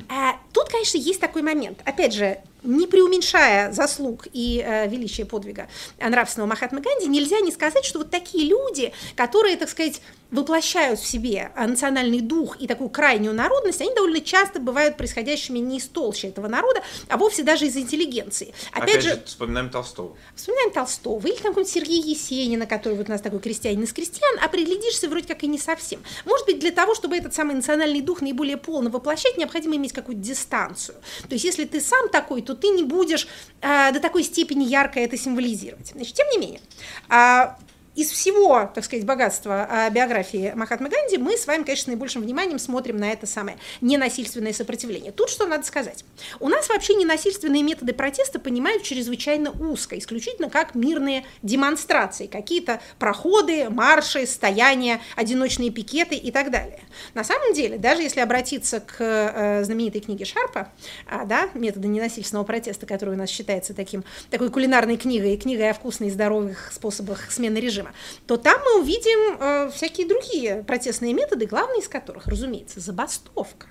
[0.09, 1.79] А, тут, конечно, есть такой момент.
[1.85, 7.85] Опять же, не преуменьшая заслуг и э, величия подвига нравственного Махатмы Ганди, нельзя не сказать,
[7.85, 10.01] что вот такие люди, которые, так сказать,
[10.35, 15.79] воплощают в себе национальный дух и такую крайнюю народность, они довольно часто бывают происходящими не
[15.79, 18.53] из толщи этого народа, а вовсе даже из интеллигенции.
[18.73, 20.17] Опять, Опять же, вспоминаем Толстого.
[20.35, 21.27] Вспоминаем Толстого.
[21.27, 25.29] Или там Сергея Есенина, который вот у нас такой крестьянин из крестьян, а приглядишься вроде
[25.29, 26.03] как и не совсем.
[26.25, 30.23] Может быть, для того, чтобы этот самый национальный дух наиболее полно воплощать, необходимо иметь какую-то
[30.23, 30.97] дистанцию.
[31.29, 33.27] То есть, если ты сам такой, то ты не будешь
[33.61, 35.93] э, до такой степени ярко это символизировать.
[35.95, 36.61] Значит, тем не менее,
[37.11, 37.49] э,
[37.95, 42.59] из всего, так сказать, богатства э, биографии Махатмы Ганди мы с вами, конечно, наибольшим вниманием
[42.59, 45.13] смотрим на это самое ненасильственное сопротивление.
[45.13, 46.05] Тут что надо сказать.
[46.41, 53.71] У нас вообще ненасильственные методы протеста понимают чрезвычайно узко, исключительно как мирные демонстрации, какие-то проходы,
[53.71, 56.81] марши, стояния, одиночные пикеты и так далее.
[57.15, 60.71] На самом деле, даже если обратиться к э, знаменитой книге Шарпа,
[61.11, 65.75] э, да, методы ненасильственного протеста, который у нас считается таким, такой кулинарной книгой, книгой о
[65.75, 67.95] вкусных и здоровых способах смены режима, режима,
[68.27, 73.69] то там мы увидим э, всякие другие протестные методы, главный из которых, разумеется, забастовка.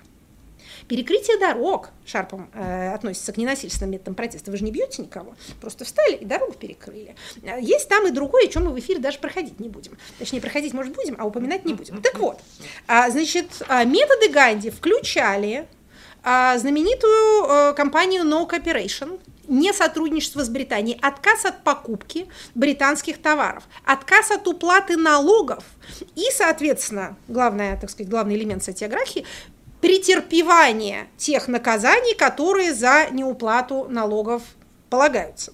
[0.88, 4.50] Перекрытие дорог Шарпом э, относится к ненасильственным методам протеста.
[4.50, 7.16] Вы же не бьете никого, просто встали и дорогу перекрыли.
[7.42, 9.96] Э, есть там и другое, о чем мы в эфире даже проходить не будем.
[10.18, 12.02] Точнее, проходить, может, будем, а упоминать не будем.
[12.02, 12.38] Так вот,
[12.86, 15.66] а, значит, а, методы Ганди включали
[16.22, 19.18] а, знаменитую э, компанию No Cooperation,
[19.54, 25.64] не сотрудничество с Британией, отказ от покупки британских товаров, отказ от уплаты налогов
[26.16, 29.24] и, соответственно, главное, так сказать, главный элемент сатиографии
[29.80, 34.42] претерпевание тех наказаний, которые за неуплату налогов
[34.88, 35.52] полагаются.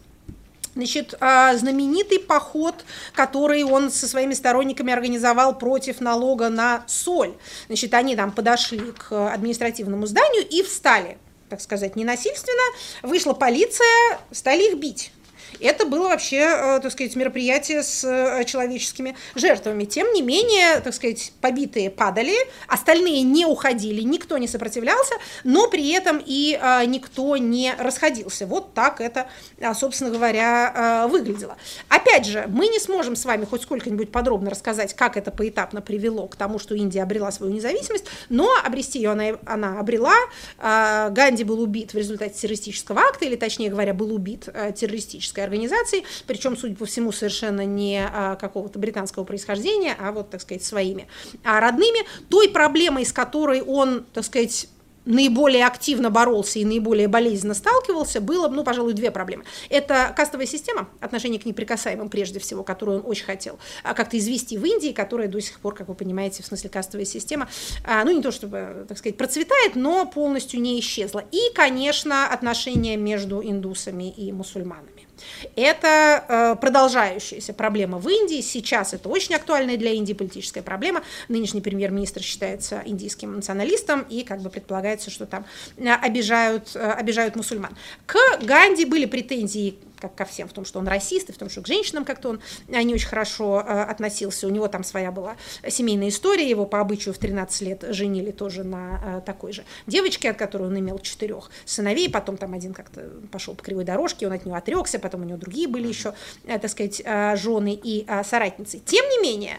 [0.76, 7.34] Значит, а, знаменитый поход, который он со своими сторонниками организовал против налога на соль.
[7.66, 11.18] Значит, они там подошли к административному зданию и встали
[11.50, 12.62] так сказать, ненасильственно,
[13.02, 15.12] вышла полиция, стали их бить.
[15.60, 19.84] Это было вообще, э, так сказать, мероприятие с э, человеческими жертвами.
[19.84, 22.34] Тем не менее, так сказать, побитые падали,
[22.66, 28.46] остальные не уходили, никто не сопротивлялся, но при этом и э, никто не расходился.
[28.46, 29.28] Вот так это,
[29.74, 31.56] собственно говоря, выглядело.
[31.88, 36.26] Опять же, мы не сможем с вами хоть сколько-нибудь подробно рассказать, как это поэтапно привело
[36.26, 40.14] к тому, что Индия обрела свою независимость, но обрести ее она, она обрела.
[40.58, 46.56] Ганди был убит в результате террористического акта, или, точнее говоря, был убит террористической организаций, причем,
[46.56, 51.08] судя по всему, совершенно не а, какого-то британского происхождения, а вот, так сказать, своими
[51.44, 54.68] а родными, той проблемой, с которой он, так сказать,
[55.04, 59.44] наиболее активно боролся и наиболее болезненно сталкивался, было, ну, пожалуй, две проблемы.
[59.68, 64.56] Это кастовая система, отношение к неприкасаемым прежде всего, которую он очень хотел а как-то извести
[64.56, 67.48] в Индии, которая до сих пор, как вы понимаете, в смысле кастовая система,
[67.86, 71.24] ну, не то чтобы, так сказать, процветает, но полностью не исчезла.
[71.32, 75.09] И, конечно, отношения между индусами и мусульманами.
[75.56, 78.40] Это э, продолжающаяся проблема в Индии.
[78.40, 81.02] Сейчас это очень актуальная для Индии политическая проблема.
[81.28, 85.44] Нынешний премьер-министр считается индийским националистом, и как бы предполагается, что там
[85.76, 87.76] э, обижают, э, обижают мусульман.
[88.06, 91.48] К Ганди были претензии как ко всем, в том, что он расист, и в том,
[91.48, 94.46] что к женщинам как-то он э, не очень хорошо э, относился.
[94.46, 95.36] У него там своя была
[95.68, 100.30] семейная история, его по обычаю в 13 лет женили тоже на э, такой же девочке,
[100.30, 104.32] от которой он имел четырех сыновей, потом там один как-то пошел по кривой дорожке, он
[104.32, 106.14] от нее отрекся, потом у него другие были еще,
[106.46, 107.02] так сказать,
[107.38, 108.78] жены и соратницы.
[108.78, 109.58] Тем не менее,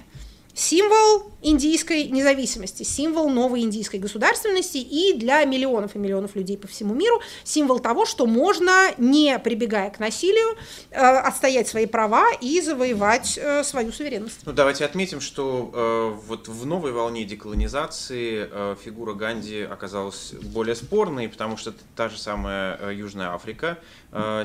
[0.53, 6.93] символ индийской независимости, символ новой индийской государственности и для миллионов и миллионов людей по всему
[6.93, 10.55] миру символ того, что можно, не прибегая к насилию,
[10.91, 14.39] э, отстоять свои права и завоевать э, свою суверенность.
[14.45, 20.75] Ну, давайте отметим, что э, вот в новой волне деколонизации э, фигура Ганди оказалась более
[20.75, 23.77] спорной, потому что та же самая э, Южная Африка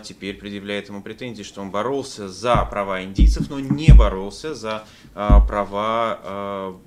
[0.05, 5.29] теперь предъявляет ему претензии, что он боролся за права индийцев, но не боролся за э,
[5.47, 6.21] права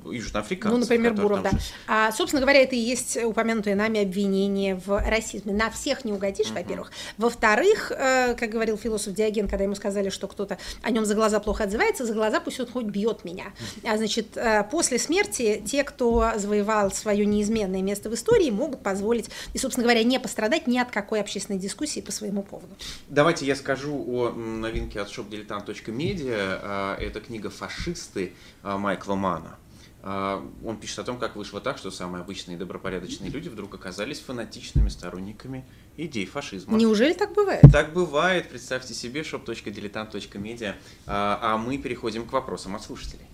[0.06, 0.78] э, южноафриканцев.
[0.78, 1.52] Ну, например, Буров, да.
[1.52, 1.62] жили.
[1.88, 5.54] А, собственно говоря, это и есть упомянутое нами обвинение в расизме.
[5.54, 6.92] На всех не угодишь, во-первых.
[7.18, 11.40] Во-вторых, э, как говорил философ Диоген, когда ему сказали, что кто-то о нем за глаза
[11.40, 13.46] плохо отзывается, за глаза пусть он хоть бьет меня.
[13.84, 19.30] А, значит, э, после смерти те, кто завоевал свое неизменное место в истории, могут позволить,
[19.54, 22.68] и, собственно говоря, не пострадать ни от какой общественной дискуссии по своему поводу.
[23.07, 26.59] Давайте я скажу о новинке от shopdiletant.media.
[26.61, 29.57] А, Это книга «Фашисты» а, Майкла Мана.
[30.01, 33.74] А, Он пишет о том, как вышло так, что самые обычные и добропорядочные люди вдруг
[33.76, 35.65] оказались фанатичными сторонниками
[35.97, 36.78] идей фашизма.
[36.78, 37.63] Неужели так бывает?
[37.72, 40.76] Так бывает, представьте себе, shop.diletant.media.
[41.07, 43.26] А мы переходим к вопросам от слушателей.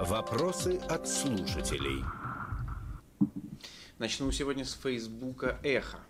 [0.00, 2.04] Вопросы от слушателей.
[4.02, 6.00] Начну сегодня с Фейсбука Эхо.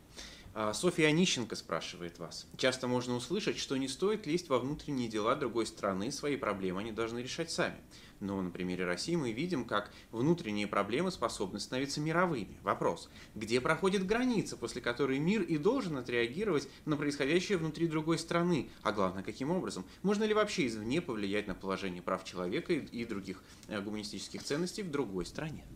[0.55, 2.47] А, Софья Онищенко спрашивает вас.
[2.57, 6.91] Часто можно услышать, что не стоит лезть во внутренние дела другой страны, свои проблемы они
[6.91, 7.77] должны решать сами.
[8.19, 12.57] Но на примере России мы видим, как внутренние проблемы способны становиться мировыми.
[12.63, 13.11] Вопрос.
[13.35, 18.71] Где проходит граница, после которой мир и должен отреагировать на происходящее внутри другой страны?
[18.83, 19.85] А главное, каким образом?
[20.03, 24.91] Можно ли вообще извне повлиять на положение прав человека и других э, гуманистических ценностей в
[24.91, 25.67] другой стране?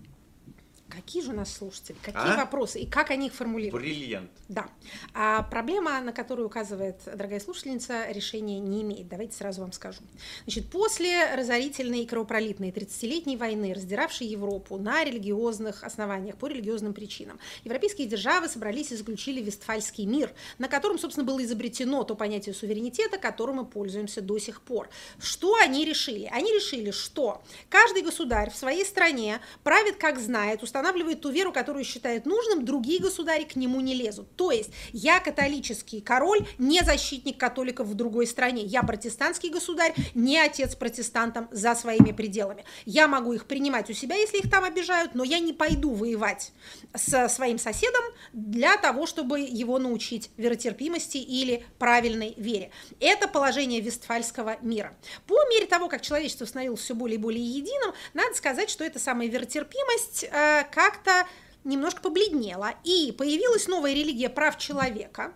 [0.88, 1.96] Какие же у нас слушатели?
[2.02, 2.36] Какие А?
[2.36, 2.80] вопросы?
[2.80, 3.82] И как они их формулируют?
[3.82, 4.30] Бриллиант.
[4.48, 4.68] Да.
[5.14, 9.08] А проблема, на которую указывает дорогая слушательница, решения не имеет.
[9.08, 10.00] Давайте сразу вам скажу.
[10.44, 17.38] Значит, после разорительной и кровопролитной 30-летней войны, раздиравшей Европу на религиозных основаниях, по религиозным причинам,
[17.64, 23.18] европейские державы собрались и заключили Вестфальский мир, на котором, собственно, было изобретено то понятие суверенитета,
[23.18, 24.88] которым мы пользуемся до сих пор.
[25.18, 26.30] Что они решили?
[26.32, 31.84] Они решили, что каждый государь в своей стране правит как знает, устанавливает ту веру, которую
[31.84, 34.36] считает нужным, другие государи к нему не лезут.
[34.36, 38.62] То есть я католический король, не защитник католиков в другой стране.
[38.62, 42.64] Я протестантский государь, не отец протестантам за своими пределами.
[42.84, 46.52] Я могу их принимать у себя, если их там обижают, но я не пойду воевать
[46.94, 48.02] со своим соседом
[48.34, 52.70] для того, чтобы его научить веротерпимости или правильной вере.
[53.00, 54.94] Это положение Вестфальского мира.
[55.26, 58.98] По мере того, как человечество становилось все более и более единым, надо сказать, что эта
[58.98, 61.26] самая веротерпимость э, как-то
[61.64, 65.32] немножко побледнела, и появилась новая религия прав человека,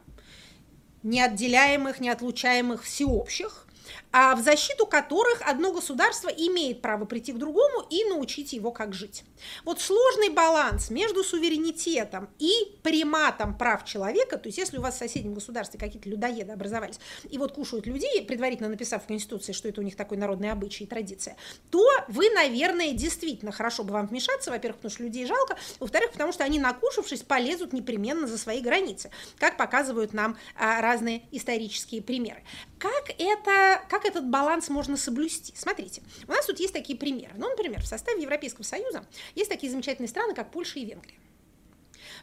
[1.02, 3.66] неотделяемых, неотлучаемых, всеобщих,
[4.12, 9.24] в защиту которых одно государство имеет право прийти к другому и научить его, как жить.
[9.64, 12.50] Вот сложный баланс между суверенитетом и
[12.82, 16.98] приматом прав человека, то есть если у вас в соседнем государстве какие-то людоеды образовались
[17.28, 20.84] и вот кушают людей, предварительно написав в Конституции, что это у них такой народный обычай
[20.84, 21.36] и традиция,
[21.70, 26.32] то вы, наверное, действительно хорошо бы вам вмешаться, во-первых, потому что людей жалко, во-вторых, потому
[26.32, 32.42] что они, накушавшись, полезут непременно за свои границы, как показывают нам а, разные исторические примеры.
[32.78, 35.52] Как это, как этот баланс можно соблюсти?
[35.56, 37.32] Смотрите, у нас тут есть такие примеры.
[37.36, 41.16] Ну, например, в составе Европейского Союза есть такие замечательные страны, как Польша и Венгрия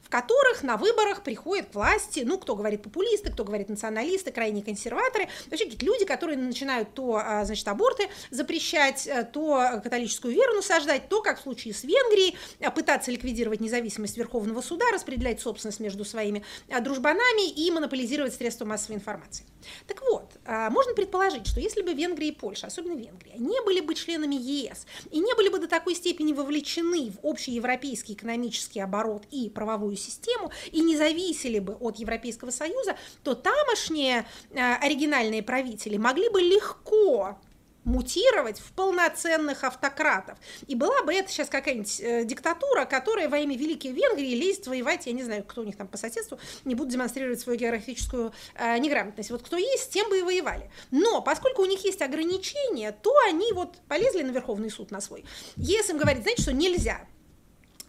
[0.04, 4.64] в которых на выборах приходят к власти, ну, кто говорит популисты, кто говорит националисты, крайние
[4.64, 10.54] консерваторы, вообще какие-то люди, которые начинают то, а, значит, аборты запрещать, э, то католическую веру
[10.54, 15.80] насаждать, то, как в случае с Венгрией, а, пытаться ликвидировать независимость Верховного суда, распределять собственность
[15.80, 19.46] между своими а, дружбанами и монополизировать средства массовой информации.
[19.86, 23.96] Так вот, можно предположить, что если бы Венгрия и Польша, особенно Венгрия, не были бы
[23.96, 29.26] членами ЕС и не были бы до такой степени вовлечены в общий европейский экономический оборот
[29.32, 29.50] и
[29.88, 36.30] правовую систему и не зависели бы от Европейского Союза, то тамошние а, оригинальные правители могли
[36.30, 37.38] бы легко
[37.86, 40.38] мутировать в полноценных автократов.
[40.68, 45.08] И была бы это сейчас какая-нибудь э, диктатура, которая во имя Великой Венгрии лезет воевать,
[45.08, 48.78] я не знаю, кто у них там по соседству, не будут демонстрировать свою географическую э,
[48.80, 49.32] неграмотность.
[49.32, 50.70] Вот кто есть, тем бы и воевали.
[50.92, 55.24] Но поскольку у них есть ограничения, то они вот полезли на Верховный суд на свой.
[55.56, 57.08] Если им говорить, знаете, что нельзя,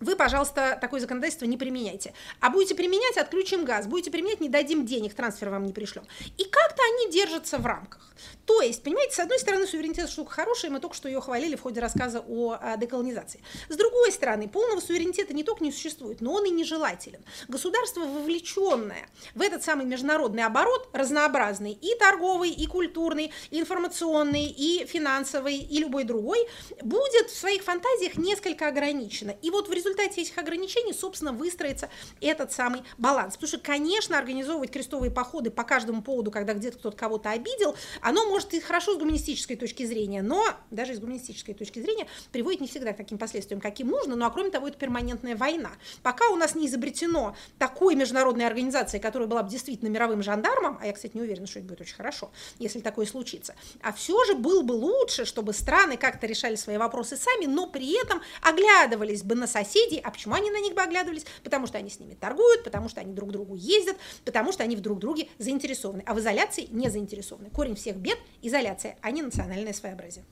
[0.01, 2.15] вы, пожалуйста, такое законодательство не применяйте.
[2.41, 3.87] А будете применять, отключим газ.
[3.87, 6.05] Будете применять, не дадим денег, трансфер вам не пришлем.
[6.37, 8.13] И как-то они держатся в рамках.
[8.47, 11.63] То есть, понимаете, с одной стороны, суверенитет штука хорошая, мы только что ее хвалили в
[11.63, 13.41] ходе рассказа о, о деколонизации.
[13.69, 17.25] С другой стороны, полного суверенитета не только не существует, но он и нежелателен.
[17.49, 24.87] Государство, вовлеченное в этот самый международный оборот, разнообразный, и торговый, и культурный, и информационный, и
[24.87, 26.49] финансовый, и любой другой,
[26.83, 29.35] будет в своих фантазиях несколько ограничено.
[29.43, 31.89] И вот в результате результате этих ограничений, собственно, выстроится
[32.21, 33.35] этот самый баланс.
[33.35, 38.27] Потому что, конечно, организовывать крестовые походы по каждому поводу, когда где-то кто-то кого-то обидел, оно
[38.27, 42.69] может и хорошо с гуманистической точки зрения, но даже с гуманистической точки зрения приводит не
[42.69, 45.71] всегда к таким последствиям, каким нужно, ну а кроме того, это перманентная война.
[46.03, 50.87] Пока у нас не изобретено такой международной организации, которая была бы действительно мировым жандармом, а
[50.87, 54.35] я, кстати, не уверена, что это будет очень хорошо, если такое случится, а все же
[54.35, 59.35] было бы лучше, чтобы страны как-то решали свои вопросы сами, но при этом оглядывались бы
[59.35, 59.78] на соседей.
[60.03, 61.25] А почему они на них бы оглядывались?
[61.45, 64.63] Потому что они с ними торгуют, потому что они друг к другу ездят, потому что
[64.63, 66.03] они в друг друге заинтересованы.
[66.07, 67.51] А в изоляции не заинтересованы.
[67.51, 70.25] Корень всех бед– изоляция, а не национальное своеобразие.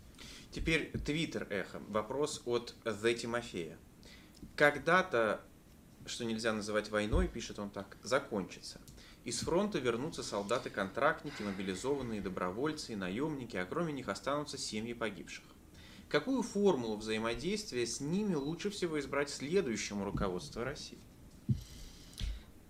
[0.53, 1.81] Теперь Твиттер эхо.
[1.89, 3.77] Вопрос от The Тимофея.
[4.55, 5.41] Когда-то,
[6.07, 8.81] что нельзя называть войной, пишет он так, закончится.
[9.25, 15.45] Из фронта вернутся солдаты-контрактники, мобилизованные добровольцы и наемники, а кроме них останутся семьи погибших.
[16.09, 20.99] Какую формулу взаимодействия с ними лучше всего избрать следующему руководству России?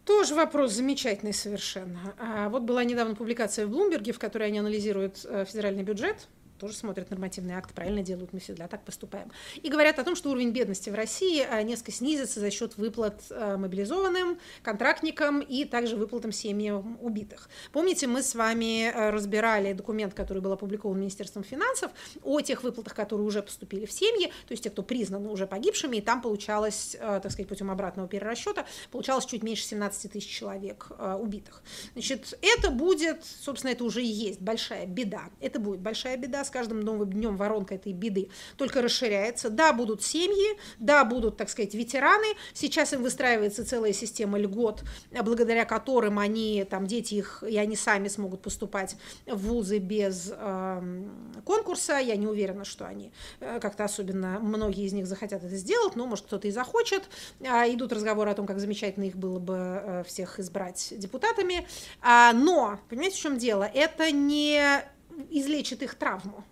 [0.07, 2.15] Тоже вопрос замечательный совершенно.
[2.19, 6.29] А вот была недавно публикация в Блумберге, в которой они анализируют э, федеральный бюджет
[6.59, 9.31] тоже смотрят нормативные акты, правильно делают, мы всегда так поступаем.
[9.63, 13.23] И говорят о том, что уровень бедности в России а, несколько снизится за счет выплат
[13.31, 17.49] а, мобилизованным, контрактникам и также выплатам семьям убитых.
[17.73, 21.91] Помните, мы с вами а, разбирали документ, который был опубликован Министерством финансов
[22.23, 25.97] о тех выплатах, которые уже поступили в семьи, то есть те, кто признаны уже погибшими,
[25.97, 31.63] и там получалось, так сказать, путем обратного перерасчета, получалось чуть меньше 17 тысяч человек убитых.
[31.93, 35.25] Значит, это будет, собственно, это уже и есть большая беда.
[35.41, 39.51] Это будет большая беда с каждым новым днем воронка этой беды только расширяется.
[39.51, 42.35] Да, будут семьи, да, будут, так сказать, ветераны.
[42.55, 44.85] Сейчас им выстраивается целая система льгот,
[45.23, 51.05] благодаря которым они, там, дети их, и они сами смогут поступать в вузы без э,
[51.45, 51.99] конкурса.
[51.99, 56.07] Я не уверена, что они э, как-то особенно, многие из них захотят это сделать, но,
[56.07, 57.05] может, кто-то и захочет.
[57.41, 61.67] А, идут разговоры о том, как замечательно их было бы э, всех избрать депутатами.
[62.03, 63.65] А, но, понимаете, в чем дело?
[63.65, 64.83] Это не
[65.31, 66.45] излечит их травму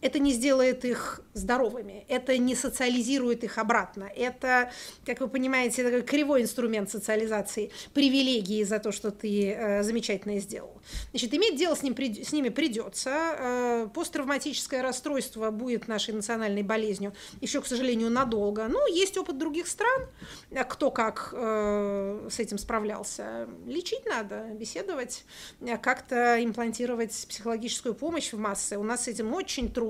[0.00, 4.10] это не сделает их здоровыми, это не социализирует их обратно.
[4.14, 4.70] Это,
[5.04, 10.80] как вы понимаете, такой кривой инструмент социализации, привилегии за то, что ты э, замечательно сделал.
[11.10, 13.10] Значит, иметь дело с, ним, с ними придется.
[13.10, 18.68] Э, посттравматическое расстройство будет нашей национальной болезнью еще, к сожалению, надолго.
[18.68, 20.06] Ну, есть опыт других стран,
[20.50, 23.48] э, кто как э, с этим справлялся.
[23.66, 25.24] Лечить надо, беседовать,
[25.60, 28.76] э, как-то имплантировать психологическую помощь в массы.
[28.78, 29.87] У нас с этим очень трудно.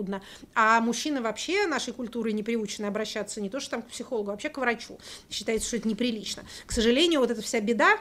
[0.55, 4.33] А мужчины вообще нашей культуры не приучены обращаться не то, что там к психологу, а
[4.33, 4.99] вообще к врачу.
[5.31, 6.45] Считается, что это неприлично.
[6.67, 7.99] К сожалению, вот эта вся беда,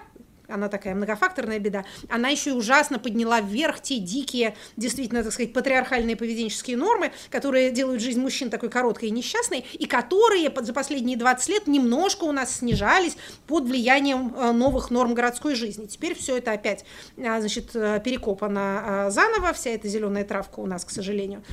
[0.47, 5.53] она такая многофакторная беда, она еще и ужасно подняла вверх те дикие, действительно, так сказать,
[5.53, 11.17] патриархальные поведенческие нормы, которые делают жизнь мужчин такой короткой и несчастной, и которые за последние
[11.17, 15.85] 20 лет немножко у нас снижались под влиянием э, новых норм городской жизни.
[15.85, 16.85] Теперь все это опять,
[17.17, 21.43] э, значит, э, перекопано заново, вся эта зеленая травка у нас, к сожалению,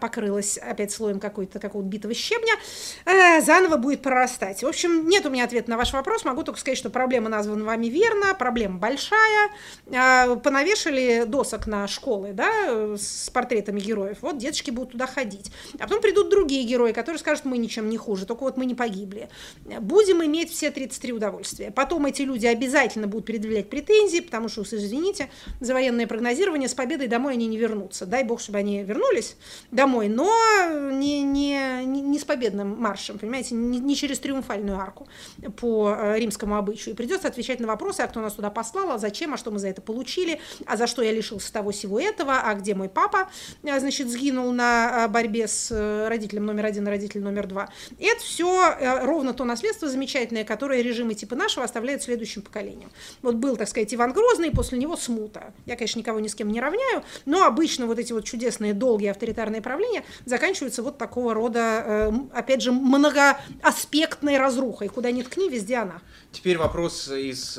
[0.00, 2.54] покрылась опять слоем какой-то какого-то битого щебня,
[3.40, 4.62] заново будет прорастать.
[4.62, 7.64] В общем, нет у меня ответа на ваш вопрос, могу только сказать, что проблема названа
[7.64, 9.50] вами верно, она, проблема большая.
[9.94, 14.18] А, понавешали досок на школы, да, с портретами героев.
[14.20, 15.50] Вот деточки будут туда ходить.
[15.78, 18.74] А потом придут другие герои, которые скажут, мы ничем не хуже, только вот мы не
[18.74, 19.28] погибли.
[19.80, 21.70] Будем иметь все 33 удовольствия.
[21.70, 25.28] Потом эти люди обязательно будут предъявлять претензии, потому что, извините,
[25.60, 28.06] за военное прогнозирование с победой домой они не вернутся.
[28.06, 29.36] Дай бог, чтобы они вернулись
[29.70, 30.30] домой, но
[30.90, 35.06] не, не, не с победным маршем, понимаете, не, не через триумфальную арку
[35.56, 36.94] по э, римскому обычаю.
[36.94, 39.58] И придется отвечать на вопросы, а кто нас туда послал, а зачем, а что мы
[39.58, 43.28] за это получили, а за что я лишился того всего этого, а где мой папа,
[43.64, 47.68] а, значит, сгинул на а, борьбе с э, родителем номер один и родителем номер два.
[47.98, 52.90] И это все э, ровно то наследство замечательное, которое режимы типа нашего оставляют следующим поколениям.
[53.22, 55.54] Вот был, так сказать, Иван Грозный, после него смута.
[55.64, 59.08] Я, конечно, никого ни с кем не равняю, но обычно вот эти вот чудесные долгие
[59.08, 64.88] авторитарные правления заканчиваются вот такого рода, э, опять же, многоаспектной разрухой.
[64.88, 66.00] Куда ни ткни, везде она.
[66.32, 67.56] Теперь вопрос из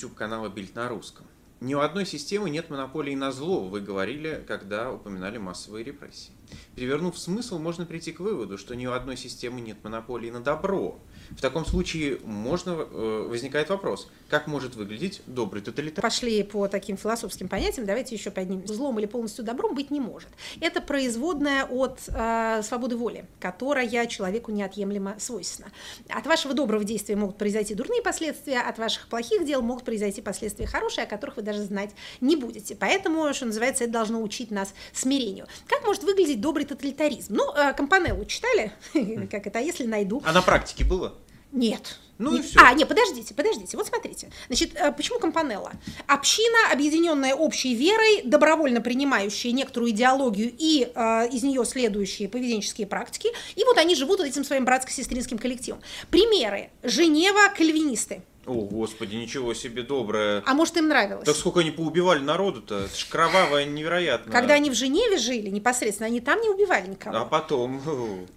[0.00, 1.26] YouTube-канала Бильд на русском.
[1.60, 6.32] Ни у одной системы нет монополии на зло, вы говорили, когда упоминали массовые репрессии.
[6.74, 10.98] Перевернув смысл, можно прийти к выводу, что ни у одной системы нет монополии на добро.
[11.30, 16.02] В таком случае можно, э, возникает вопрос, как может выглядеть добрый тоталитаризм?
[16.02, 18.66] Пошли по таким философским понятиям, давайте еще поднимем.
[18.66, 20.28] Злом или полностью добром быть не может.
[20.60, 25.70] Это производная от э, свободы воли, которая человеку неотъемлемо свойственна.
[26.08, 30.66] От вашего доброго действия могут произойти дурные последствия, от ваших плохих дел могут произойти последствия
[30.66, 32.74] хорошие, о которых вы даже знать не будете.
[32.74, 35.46] Поэтому, что называется, это должно учить нас смирению.
[35.66, 37.34] Как может выглядеть добрый тоталитаризм?
[37.34, 38.72] Ну, э, Компанеллу читали?
[39.30, 39.58] Как это?
[39.58, 40.22] А если найду?
[40.24, 41.14] А на практике было?
[41.52, 41.98] Нет.
[42.20, 42.60] Ну не, и всё.
[42.62, 43.76] А, не, подождите, подождите.
[43.78, 44.30] Вот смотрите.
[44.48, 45.72] Значит, э, почему Компанелла?
[46.06, 53.30] Община, объединенная общей верой, добровольно принимающая некоторую идеологию и э, из нее следующие поведенческие практики.
[53.56, 55.80] И вот они живут вот этим своим братско-сестринским коллективом.
[56.10, 56.70] Примеры.
[56.82, 58.22] Женева, кальвинисты.
[58.50, 60.42] О, господи, ничего себе доброе.
[60.44, 61.24] А может, им нравилось?
[61.24, 62.80] Так сколько они поубивали народу-то?
[62.86, 64.32] Это ж кровавое невероятно.
[64.32, 67.16] Когда они в Женеве жили непосредственно, они там не убивали никого.
[67.16, 67.80] А потом...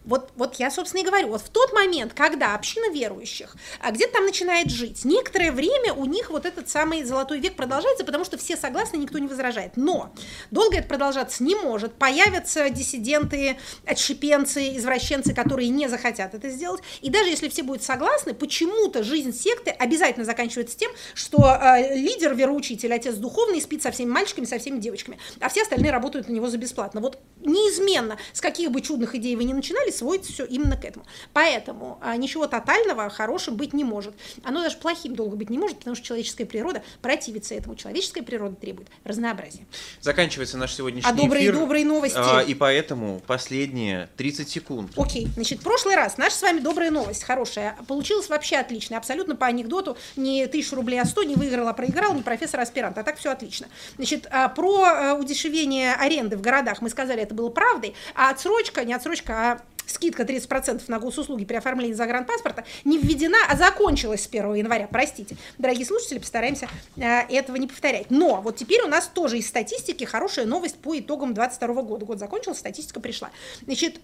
[0.05, 4.14] Вот, вот я, собственно, и говорю, вот в тот момент, когда община верующих а где-то
[4.14, 8.38] там начинает жить, некоторое время у них вот этот самый золотой век продолжается, потому что
[8.38, 9.78] все согласны, никто не возражает.
[9.78, 10.14] Но
[10.51, 11.93] долго это продолжаться не может.
[11.95, 16.84] Появятся диссиденты, отщепенцы, извращенцы, которые не захотят это сделать.
[17.01, 22.36] И даже если все будут согласны, почему-то жизнь секты обязательно заканчивается тем, что э, лидер,
[22.36, 26.34] вероучитель, отец духовный спит со всеми мальчиками, со всеми девочками, а все остальные работают на
[26.34, 27.01] него за бесплатно.
[27.01, 31.06] Вот неизменно, с каких бы чудных идей вы ни начинали, сводится все именно к этому.
[31.34, 34.14] Поэтому а, ничего тотального хорошим быть не может.
[34.44, 37.76] Оно даже плохим долго быть не может, потому что человеческая природа противится этому.
[37.76, 39.66] Человеческая природа требует разнообразия.
[40.02, 41.56] Заканчивается наш сегодняшний А добрые- эфир.
[41.56, 42.18] добрые новости?
[42.18, 44.91] А, и поэтому последние 30 секунд.
[44.98, 49.36] Окей, значит, в прошлый раз наша с вами добрая новость, хорошая, получилась вообще отлично, абсолютно
[49.36, 53.18] по анекдоту, не тысячу рублей, а сто, не выиграл, а проиграл, не профессор-аспирант, а так
[53.18, 53.68] все отлично.
[53.96, 58.84] Значит, а, про а, удешевление аренды в городах мы сказали, это было правдой, а отсрочка,
[58.86, 64.28] не отсрочка, а скидка 30% на госуслуги при оформлении загранпаспорта не введена, а закончилась с
[64.28, 64.88] 1 января.
[64.90, 66.68] Простите, дорогие слушатели, постараемся
[66.98, 68.10] а, этого не повторять.
[68.10, 72.06] Но вот теперь у нас тоже из статистики хорошая новость по итогам 22 года.
[72.06, 73.32] Год закончился, статистика пришла.
[73.66, 74.00] Значит,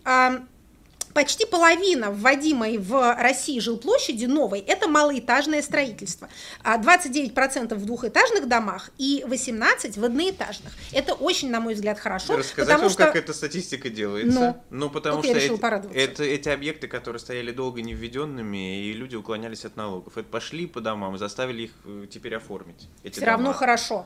[1.13, 6.29] Почти половина вводимой в России жилплощади новой– это малоэтажное строительство.
[6.63, 10.73] А 29% в двухэтажных домах и 18% в одноэтажных.
[10.93, 12.37] Это очень, на мой взгляд, хорошо.
[12.37, 13.05] Рассказать потому вам, что...
[13.05, 14.61] как эта статистика делается?
[14.69, 19.15] Ну, потому вот что эти, это, эти объекты, которые стояли долго не введенными, и люди
[19.15, 20.17] уклонялись от налогов.
[20.17, 22.87] Это пошли по домам и заставили их э, теперь оформить.
[23.03, 23.57] Эти Все равно дома.
[23.57, 24.05] хорошо.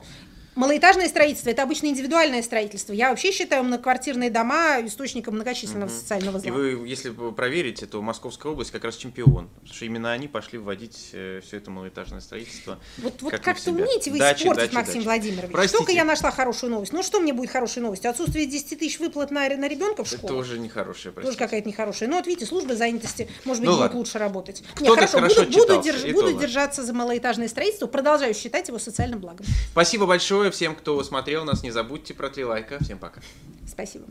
[0.56, 2.92] Малоэтажное строительство– это обычно индивидуальное строительство.
[2.92, 6.48] Я вообще считаю многоквартирные дома источником многочисленного социального зла.
[6.48, 9.48] И вы, если вы проверите, то Московская область как раз чемпион.
[9.48, 12.78] Потому что именно они пошли вводить все это малоэтажное строительство.
[12.98, 13.82] Вот, вот как как не в то себя.
[13.84, 15.04] умеете вы Дачи, испортить, дачи, Максим дачи.
[15.04, 15.50] Владимирович.
[15.52, 15.78] Простите.
[15.78, 16.92] Только я нашла хорошую новость.
[16.92, 18.10] Ну что мне будет хорошей новостью?
[18.10, 20.44] Отсутствие 10 тысяч выплат на, на ребенка в Это школу?
[20.44, 21.38] нехорошее, Тоже простите.
[21.38, 22.08] какая-то нехорошая.
[22.08, 23.98] Ну, вот видите, служба занятости, может быть, Ну ладно.
[23.98, 24.62] лучше работать.
[24.74, 26.40] Кто-то Не, хорошо, хорошо буду, буду, читался, держ- и то буду ладно.
[26.40, 29.44] держаться за малоэтажное строительство, продолжаю считать его социальным благом.
[29.72, 30.04] Спасибо
[30.44, 31.62] большое всем, кто смотрел нас.
[31.62, 32.78] Не забудьте про три лайка.
[32.82, 33.20] Всем пока.
[33.66, 34.04] Спасибо.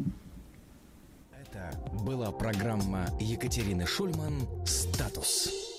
[1.31, 5.72] Это была программа Екатерины Шульман «Статус».